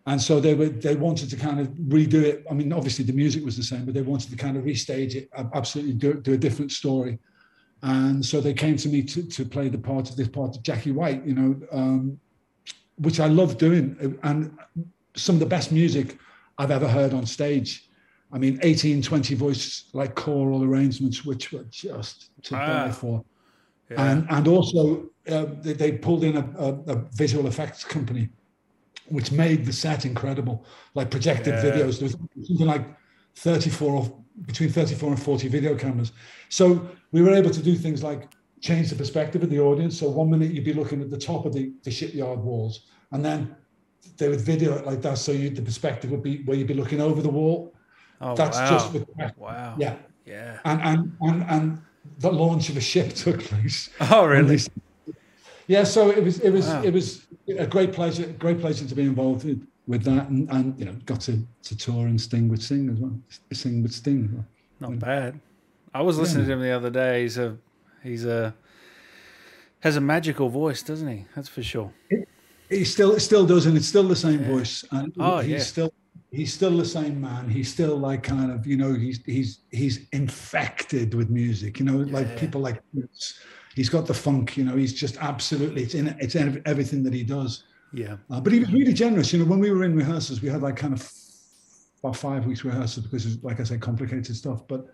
[0.06, 2.44] and so they were they wanted to kind of redo it.
[2.50, 5.14] I mean, obviously the music was the same, but they wanted to kind of restage
[5.14, 7.18] it, absolutely do, do a different story.
[7.82, 10.62] And so they came to me to, to play the part of this part of
[10.62, 12.20] Jackie White, you know, um,
[12.98, 14.56] which I love doing, and
[15.16, 16.18] some of the best music
[16.58, 17.88] I've ever heard on stage.
[18.32, 22.66] I mean, 18, 20 voice like choral arrangements, which were just to ah.
[22.66, 23.24] die for.
[23.90, 24.12] yeah.
[24.12, 28.28] and and also uh, they, they, pulled in a, a, a, visual effects company,
[29.10, 31.64] which made the set incredible, like projected yeah.
[31.64, 31.98] videos.
[31.98, 32.86] There was something like
[33.36, 36.12] 34 between 34 and 40 video cameras.
[36.48, 38.28] So we were able to do things like
[38.60, 39.98] change the perspective of the audience.
[39.98, 43.24] So one minute you'd be looking at the top of the, the shipyard walls, and
[43.24, 43.54] then
[44.16, 45.18] they would video it like that.
[45.18, 47.74] So you, the perspective would be where you'd be looking over the wall.
[48.20, 48.70] Oh, That's wow.
[48.70, 49.74] just with, wow.
[49.78, 49.96] Yeah.
[50.26, 50.58] Yeah.
[50.64, 51.82] And, and and and
[52.18, 53.90] the launch of a ship took place.
[54.00, 54.60] Oh, really?
[55.66, 55.84] Yeah.
[55.84, 56.82] So it was it was wow.
[56.82, 57.26] it was
[57.58, 60.94] a great pleasure, great pleasure to be involved with, with that, and, and you know
[61.06, 63.18] got to, to tour and sting with Sting as well.
[63.52, 64.44] Sing with Sting.
[64.80, 65.40] Not bad.
[65.92, 66.54] I was listening yeah.
[66.54, 67.22] to him the other day.
[67.22, 67.56] He's a
[68.02, 68.54] he's a
[69.80, 71.26] has a magical voice, doesn't he?
[71.34, 71.92] That's for sure.
[72.08, 72.28] It,
[72.68, 74.48] he still still does, and it's still the same yeah.
[74.48, 74.84] voice.
[74.92, 75.58] And oh he's yeah.
[75.58, 75.92] Still
[76.30, 77.48] he's still the same man.
[77.48, 81.78] He's still like kind of you know he's he's he's infected with music.
[81.78, 82.12] You know, yeah.
[82.12, 82.80] like people like
[83.74, 84.56] he's got the funk.
[84.56, 87.64] You know, he's just absolutely it's in it's in everything that he does.
[87.92, 88.16] Yeah.
[88.30, 89.32] Uh, but he was really generous.
[89.32, 91.12] You know, when we were in rehearsals, we had like kind of
[92.02, 94.66] about five weeks rehearsals because it's like I said, complicated stuff.
[94.68, 94.86] But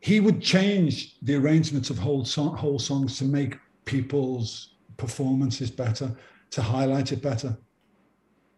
[0.00, 6.14] he would change the arrangements of whole song, whole songs to make people's performances better,
[6.50, 7.56] to highlight it better.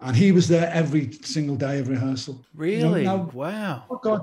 [0.01, 2.45] And he was there every single day of rehearsal.
[2.55, 3.01] Really?
[3.01, 3.85] You know, now, wow.
[3.91, 4.22] Oh God.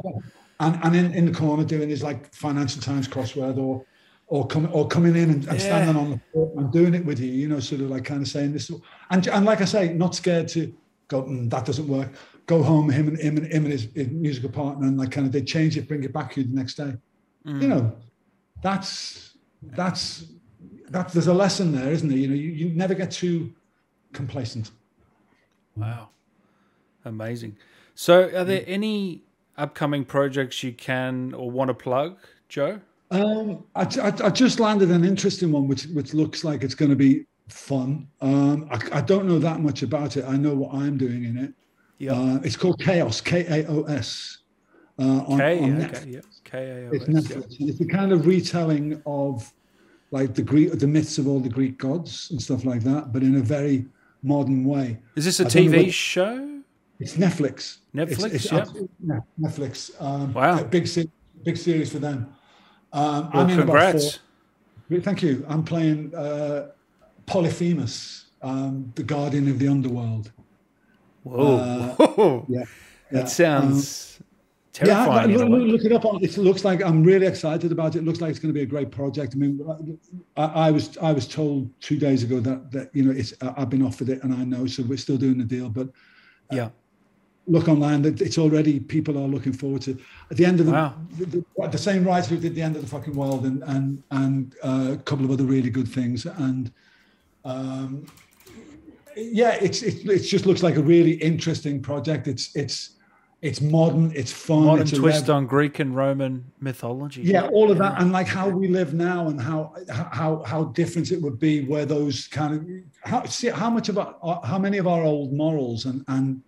[0.59, 3.83] And, and in, in the corner doing his like Financial Times crossword or
[4.31, 5.65] or coming or coming in and, and yeah.
[5.65, 8.21] standing on the floor and doing it with you, you know, sort of like kind
[8.21, 8.71] of saying this.
[9.09, 10.73] And and like I say, not scared to
[11.09, 12.13] go, mm, that doesn't work.
[12.45, 15.27] Go home, him and him and him and his, his musical partner, and like kind
[15.27, 16.93] of they change it, bring it back to you the next day.
[17.45, 17.61] Mm.
[17.61, 17.97] You know,
[18.63, 20.27] that's that's
[20.91, 21.09] that.
[21.09, 22.17] There's a lesson there, isn't there?
[22.17, 23.53] You know, you, you never get too
[24.13, 24.71] complacent.
[25.75, 26.07] Wow,
[27.03, 27.57] amazing.
[27.95, 29.23] So, are there any
[29.57, 32.17] upcoming projects you can or want to plug,
[32.47, 32.79] Joe?
[33.11, 36.91] Um, I, I, I, just landed an interesting one, which which looks like it's going
[36.91, 38.07] to be fun.
[38.21, 40.23] Um, I, I, don't know that much about it.
[40.25, 41.53] I know what I'm doing in it.
[41.97, 42.13] Yeah.
[42.13, 43.19] Uh, it's called Kaos.
[43.19, 44.37] K A O S.
[44.97, 46.19] Uh, on, K, on okay, yeah.
[46.43, 47.55] K-A-O-S, it's Netflix.
[47.57, 47.69] Yeah.
[47.69, 49.51] It's a kind of retelling of
[50.11, 53.23] like the Greek, the myths of all the Greek gods and stuff like that, but
[53.23, 53.85] in a very
[54.21, 54.99] modern way.
[55.15, 56.61] Is this a TV show?
[56.99, 57.77] It's Netflix.
[57.95, 59.19] Netflix, it's, it's yeah.
[59.39, 60.01] Netflix.
[60.01, 60.61] Um, wow.
[60.63, 60.87] big,
[61.43, 62.31] big series for them.
[62.93, 64.19] Um, well, I'm in congrats.
[64.89, 65.45] Four, thank you.
[65.47, 66.71] I'm playing uh,
[67.25, 70.31] Polyphemus, um, the guardian of the underworld.
[71.23, 71.55] Whoa.
[71.99, 72.65] Uh, yeah, yeah.
[73.11, 74.25] That sounds um,
[74.73, 75.29] terrifying.
[75.31, 76.03] Yeah, look, look, it up.
[76.21, 77.99] It looks like I'm really excited about it.
[77.99, 79.33] It looks like it's going to be a great project.
[79.33, 79.61] I mean,
[80.35, 83.69] I, I was I was told two days ago that that you know it's I've
[83.69, 85.69] been offered it and I know, so we're still doing the deal.
[85.69, 86.69] But uh, yeah,
[87.47, 89.97] look online that it's already people are looking forward to
[90.29, 90.93] at the end of the wow.
[91.17, 94.03] the, the, the, same writer who did the end of the fucking world and and
[94.11, 96.25] and uh, a couple of other really good things.
[96.25, 96.71] And
[97.43, 98.05] um,
[99.15, 102.27] yeah it's it, it just looks like a really interesting project.
[102.27, 102.91] It's it's
[103.41, 107.23] it's modern it's fun modern it's twist on greek and roman mythology.
[107.23, 111.11] Yeah all of that and like how we live now and how how how different
[111.11, 114.77] it would be where those kind of how see how much of our, how many
[114.77, 116.41] of our old morals and and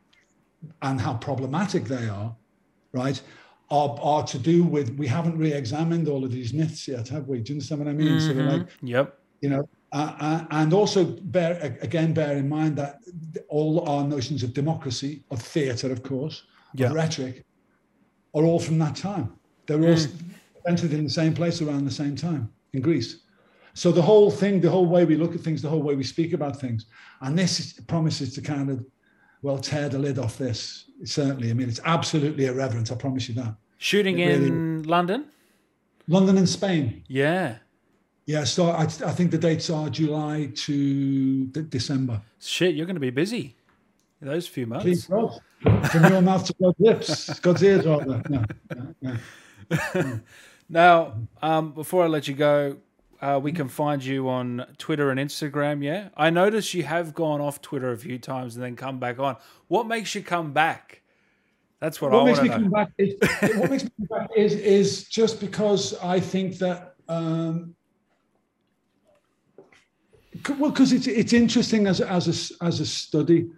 [0.82, 2.36] and how problematic they are,
[2.92, 3.22] right,
[3.70, 7.40] are, are to do with we haven't re-examined all of these myths yet, have we?
[7.40, 8.20] Do you understand what I mean?
[8.20, 8.40] Mm-hmm.
[8.40, 9.20] So like, yep.
[9.42, 13.00] You know, uh, uh, and also bear again bear in mind that
[13.50, 16.44] all our notions of democracy, of theatre, of course,
[16.80, 17.44] of rhetoric,
[18.34, 19.34] are all from that time.
[19.66, 20.24] They were all mm.
[20.68, 23.20] entered in the same place around the same time in Greece.
[23.76, 26.04] So the whole thing, the whole way we look at things, the whole way we
[26.04, 26.86] speak about things,
[27.22, 28.86] and this promises to kind of
[29.44, 30.86] well tear the lid off this.
[31.04, 32.92] Certainly, I mean it's absolutely irreverent.
[32.92, 33.56] I promise you that.
[33.78, 35.26] Shooting it in really, London,
[36.08, 37.04] London and Spain.
[37.08, 37.58] Yeah,
[38.26, 38.46] yeah.
[38.46, 42.22] So I, I think the dates are July to December.
[42.40, 43.56] Shit, you're going to be busy
[44.24, 44.86] those few months.
[44.86, 45.40] Please, God.
[45.92, 48.22] From your mouth to God's lips, God's ears, rather.
[48.30, 48.46] No,
[49.02, 49.18] no,
[49.70, 50.20] no.
[50.70, 52.78] now, um, before I let you go,
[53.24, 55.82] uh, we can find you on Twitter and Instagram.
[55.82, 59.18] Yeah, I notice you have gone off Twitter a few times and then come back
[59.18, 59.38] on.
[59.70, 61.02] What makes you come back?
[61.80, 62.56] That's what, what I makes me know.
[62.56, 62.90] come back.
[62.98, 63.16] Is,
[63.56, 66.96] what makes me come back is is just because I think that.
[67.08, 67.76] Um,
[70.60, 73.50] well, because it's it's interesting as as a as a study.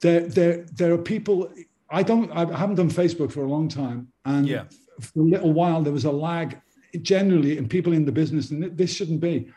[0.00, 1.52] There there there are people.
[1.90, 2.30] I don't.
[2.30, 4.64] I haven't done Facebook for a long time, and yeah.
[5.00, 6.60] for a little while there was a lag
[7.02, 9.50] generally, and people in the business, and this shouldn't be.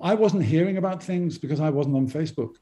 [0.00, 2.56] I wasn't hearing about things because I wasn't on Facebook.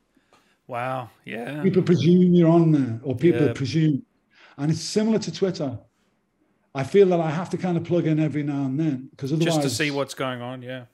[0.66, 1.10] Wow.
[1.24, 1.62] Yeah.
[1.62, 3.52] People presume you're on there, or people yeah.
[3.52, 4.02] presume.
[4.56, 5.78] And it's similar to Twitter.
[6.74, 9.32] I feel that I have to kind of plug in every now and then because
[9.32, 9.56] otherwise.
[9.56, 10.62] Just to see what's going on.
[10.62, 10.84] Yeah.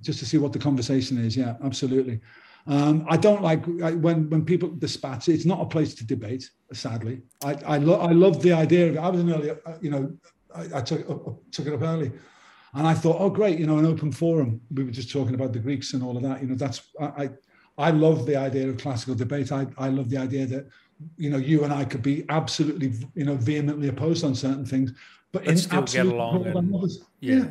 [0.00, 1.36] just to see what the conversation is.
[1.36, 2.20] Yeah, absolutely.
[2.66, 5.28] Um, I don't like when when people the spats.
[5.28, 6.50] It's not a place to debate.
[6.72, 8.98] Sadly, I I, lo- I love the idea of it.
[8.98, 10.12] I was an early, uh, you know,
[10.54, 12.12] I, I took uh, took it up early,
[12.74, 14.60] and I thought, oh great, you know, an open forum.
[14.72, 16.42] We were just talking about the Greeks and all of that.
[16.42, 17.30] You know, that's I
[17.76, 19.52] I love the idea of classical debate.
[19.52, 20.68] I I love the idea that
[21.16, 24.92] you know you and I could be absolutely you know vehemently opposed on certain things,
[25.32, 26.46] but, but in still get along.
[26.46, 26.90] And,
[27.20, 27.34] yeah.
[27.34, 27.44] yeah,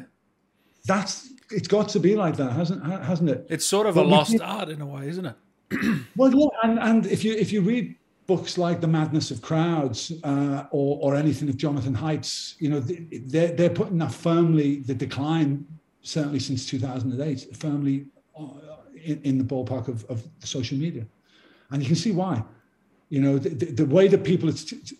[0.86, 3.47] that's it's got to be like that, hasn't hasn't it?
[3.49, 5.36] It's sort of but a lost art in a way, isn't it?
[6.15, 7.95] well, yeah, and, and if you if you read
[8.28, 12.80] books like The Madness of Crowds uh, or or anything of Jonathan Haidt's, you know,
[12.80, 15.66] they're they're putting that firmly the decline
[16.02, 18.06] certainly since 2008 firmly
[18.40, 18.46] uh,
[19.04, 21.06] in, in the ballpark of, of social media,
[21.72, 22.44] and you can see why.
[23.10, 24.52] You know, the, the way that people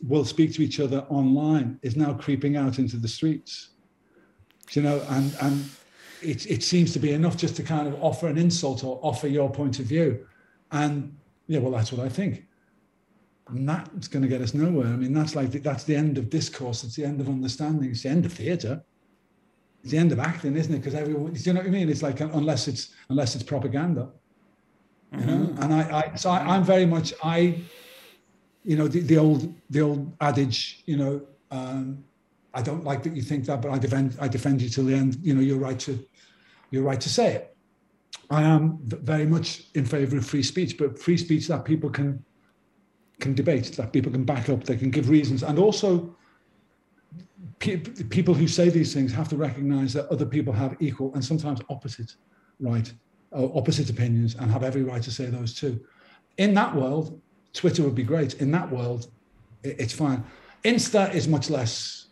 [0.08, 3.72] will speak to each other online is now creeping out into the streets.
[4.72, 5.70] You know, and and
[6.22, 9.28] it, it seems to be enough just to kind of offer an insult or offer
[9.28, 10.26] your point of view.
[10.72, 11.16] And
[11.48, 12.47] yeah, well, that's what I think.
[13.50, 14.88] And that's going to get us nowhere.
[14.88, 16.84] I mean, that's like the, that's the end of discourse.
[16.84, 17.89] It's the end of understanding.
[17.91, 18.84] It's the end of theatre.
[19.84, 20.80] It's the end of acting, isn't it?
[20.80, 21.89] Because everyone, you know what I mean?
[21.89, 24.10] It's like unless it's unless it's propaganda,
[25.14, 25.28] you mm-hmm.
[25.28, 25.62] know.
[25.62, 27.62] And I, I so I, I'm very much I,
[28.64, 31.22] you know, the, the old the old adage, you know,
[31.52, 32.04] um,
[32.54, 34.95] I don't like that you think that, but I defend I defend you till the
[34.95, 35.18] end.
[35.22, 36.04] You know, you're right to
[36.72, 37.56] you're right to say it.
[38.30, 42.24] I am very much in favour of free speech, but free speech that people can
[43.20, 46.15] can debate, that people can back up, they can give reasons, and also
[47.59, 51.24] pe- people who say these things have to recognise that other people have equal and
[51.24, 52.15] sometimes opposite
[52.59, 52.91] right,
[53.32, 55.80] or opposite opinions, and have every right to say those too.
[56.38, 57.20] In that world,
[57.53, 58.36] Twitter would be great.
[58.36, 59.07] In that world,
[59.63, 60.24] it's fine.
[60.63, 62.07] Insta is much less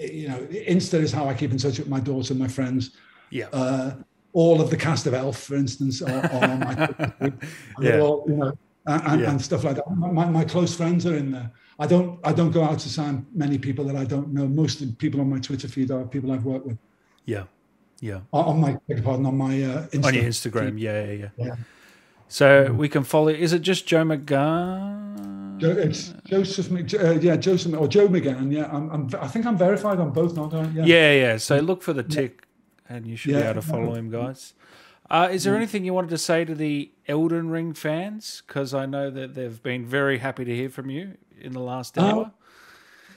[0.00, 2.92] you know, Insta is how I keep in touch with my daughter and my friends.
[3.30, 3.48] Yeah.
[3.52, 3.96] Uh,
[4.32, 6.88] all of the cast of Elf, for instance, are, are on my,
[7.80, 8.00] yeah.
[8.00, 8.52] All, you know,
[8.86, 9.30] and, yeah.
[9.30, 9.90] and, stuff like that.
[9.90, 11.50] My, my close friends are in there.
[11.78, 14.46] I don't, I don't go out to sign many people that I don't know.
[14.46, 16.78] Most of the people on my Twitter feed are people I've worked with.
[17.24, 17.44] Yeah,
[18.00, 18.20] yeah.
[18.32, 20.80] On my, pardon, on my uh, Insta on your Instagram.
[20.80, 21.54] Yeah, yeah, yeah, yeah.
[22.28, 23.28] So we can follow.
[23.28, 25.62] Is it just Joe McGann?
[25.62, 28.52] it's Joseph, uh, yeah, Joseph or Joe McGann.
[28.52, 30.62] Yeah, I'm, I'm, i think I'm verified on both don't I?
[30.70, 31.12] Yeah, yeah.
[31.12, 31.36] yeah.
[31.36, 32.46] So look for the tick,
[32.88, 33.40] and you should yeah.
[33.40, 34.54] be able to follow him, guys.
[35.10, 38.42] Uh, is there anything you wanted to say to the Elden Ring fans?
[38.46, 41.98] Because I know that they've been very happy to hear from you in the last
[41.98, 42.24] uh, hour.
[42.26, 42.30] Uh,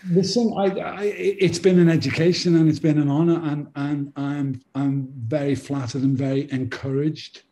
[0.10, 4.62] listen, I, I, it's been an education and it's been an honor, and and I'm
[4.74, 7.44] I'm very flattered and very encouraged,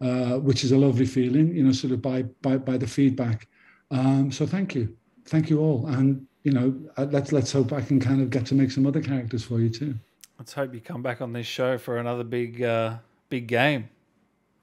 [0.00, 3.48] uh, which is a lovely feeling, you know, sort of by by by the feedback.
[3.90, 7.80] Um, so thank you, thank you all, and you know, uh, let's let's hope I
[7.80, 9.96] can kind of get to make some other characters for you too.
[10.38, 12.98] Let's hope you come back on this show for another big uh,
[13.30, 13.88] big game,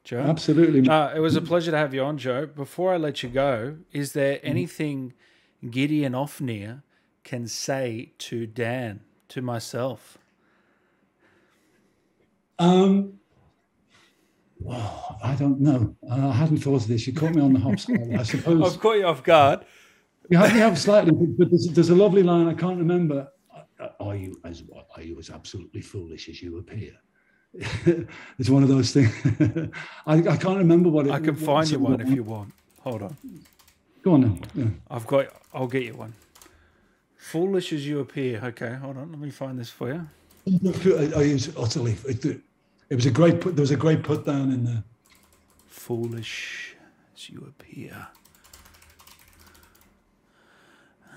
[0.03, 0.19] Joe.
[0.19, 0.87] Absolutely.
[0.87, 2.45] Uh, it was a pleasure to have you on, Joe.
[2.45, 4.47] Before I let you go, is there mm-hmm.
[4.47, 5.13] anything
[5.67, 6.83] Gideon Ofnir
[7.23, 10.19] can say to Dan, to myself?
[12.59, 13.19] Um,
[14.65, 15.95] Oh, I don't know.
[16.09, 17.05] Uh, I hadn't thought of this.
[17.07, 17.75] You caught me on the hop.
[18.19, 19.65] I suppose I've caught you off guard.
[20.29, 23.29] You have, you have slightly, but there's, there's, a lovely line I can't remember.
[23.99, 24.63] Are you as
[24.95, 26.93] are you as absolutely foolish as you appear?
[28.37, 29.11] it's one of those things.
[30.05, 31.11] I, I can't remember what it.
[31.11, 32.53] I can find you one if you want.
[32.81, 33.17] Hold on.
[34.03, 34.41] Go on then.
[34.53, 34.95] Yeah.
[34.95, 35.27] I've got.
[35.53, 36.13] I'll get you one.
[37.15, 38.41] Foolish as you appear.
[38.43, 39.11] Okay, hold on.
[39.11, 40.07] Let me find this for you.
[40.47, 41.97] I, I use utterly.
[42.05, 43.55] It was a great put.
[43.55, 44.83] There was a great put down in there.
[45.65, 46.75] Foolish
[47.15, 48.07] as you appear.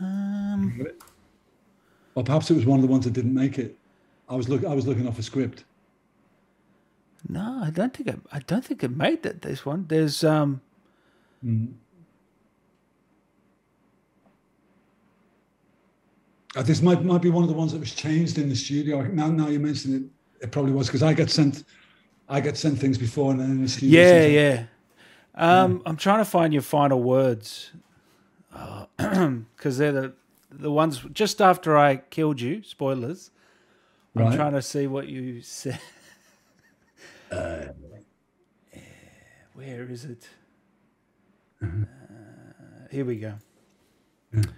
[0.00, 0.86] Um,
[2.14, 3.76] or perhaps it was one of the ones that didn't make it.
[4.28, 4.64] I was look.
[4.64, 5.64] I was looking off a script.
[7.28, 8.20] No, I don't think it.
[8.32, 9.42] I don't think it made that.
[9.42, 9.86] This one.
[9.88, 10.60] There's um.
[11.44, 11.72] Mm.
[16.56, 19.02] Uh, this might might be one of the ones that was changed in the studio.
[19.02, 21.64] Now, now you mention it, it probably was because I get sent,
[22.28, 24.00] I get sent things before and then in the studio.
[24.02, 24.64] Yeah, yeah.
[25.34, 25.82] Um, yeah.
[25.86, 27.70] I'm trying to find your final words
[28.50, 29.34] because uh,
[29.78, 30.12] they're the
[30.50, 32.62] the ones just after I killed you.
[32.64, 33.30] Spoilers.
[34.16, 34.34] I'm right.
[34.34, 35.78] trying to see what you said.
[37.30, 37.66] Uh,
[39.54, 40.28] where is it?
[41.62, 41.82] Mm-hmm.
[41.82, 43.34] Uh, here we go.
[44.34, 44.50] Mm.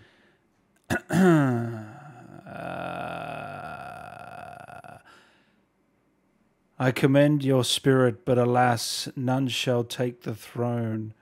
[6.78, 11.14] I commend your spirit, but alas, none shall take the throne.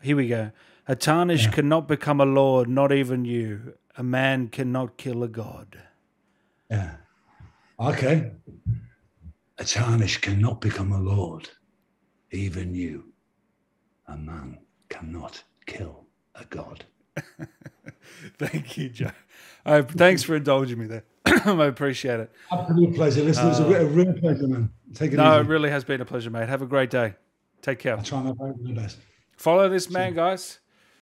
[0.00, 0.52] Here we go.
[0.86, 1.52] A Tarnished yeah.
[1.52, 3.74] cannot become a lord, not even you.
[3.96, 5.78] A man cannot kill a god.
[6.70, 6.96] Yeah.
[7.80, 8.32] Okay.
[9.58, 11.48] A Tarnished cannot become a lord.
[12.32, 13.12] Even you,
[14.08, 16.84] a man, cannot kill a god.
[18.38, 19.10] Thank you, Joe.
[19.64, 21.04] Uh, thanks for indulging me there.
[21.26, 22.30] I appreciate it.
[22.50, 23.22] Absolute pleasure.
[23.22, 24.70] Listen, uh, it was a, a, real pleasure, man.
[24.92, 25.40] Take it no, easy.
[25.40, 26.48] it really has been a pleasure, mate.
[26.48, 27.14] Have a great day.
[27.62, 27.96] Take care.
[27.96, 28.32] I'll try my
[28.72, 28.98] best.
[29.36, 30.58] Follow this man, guys.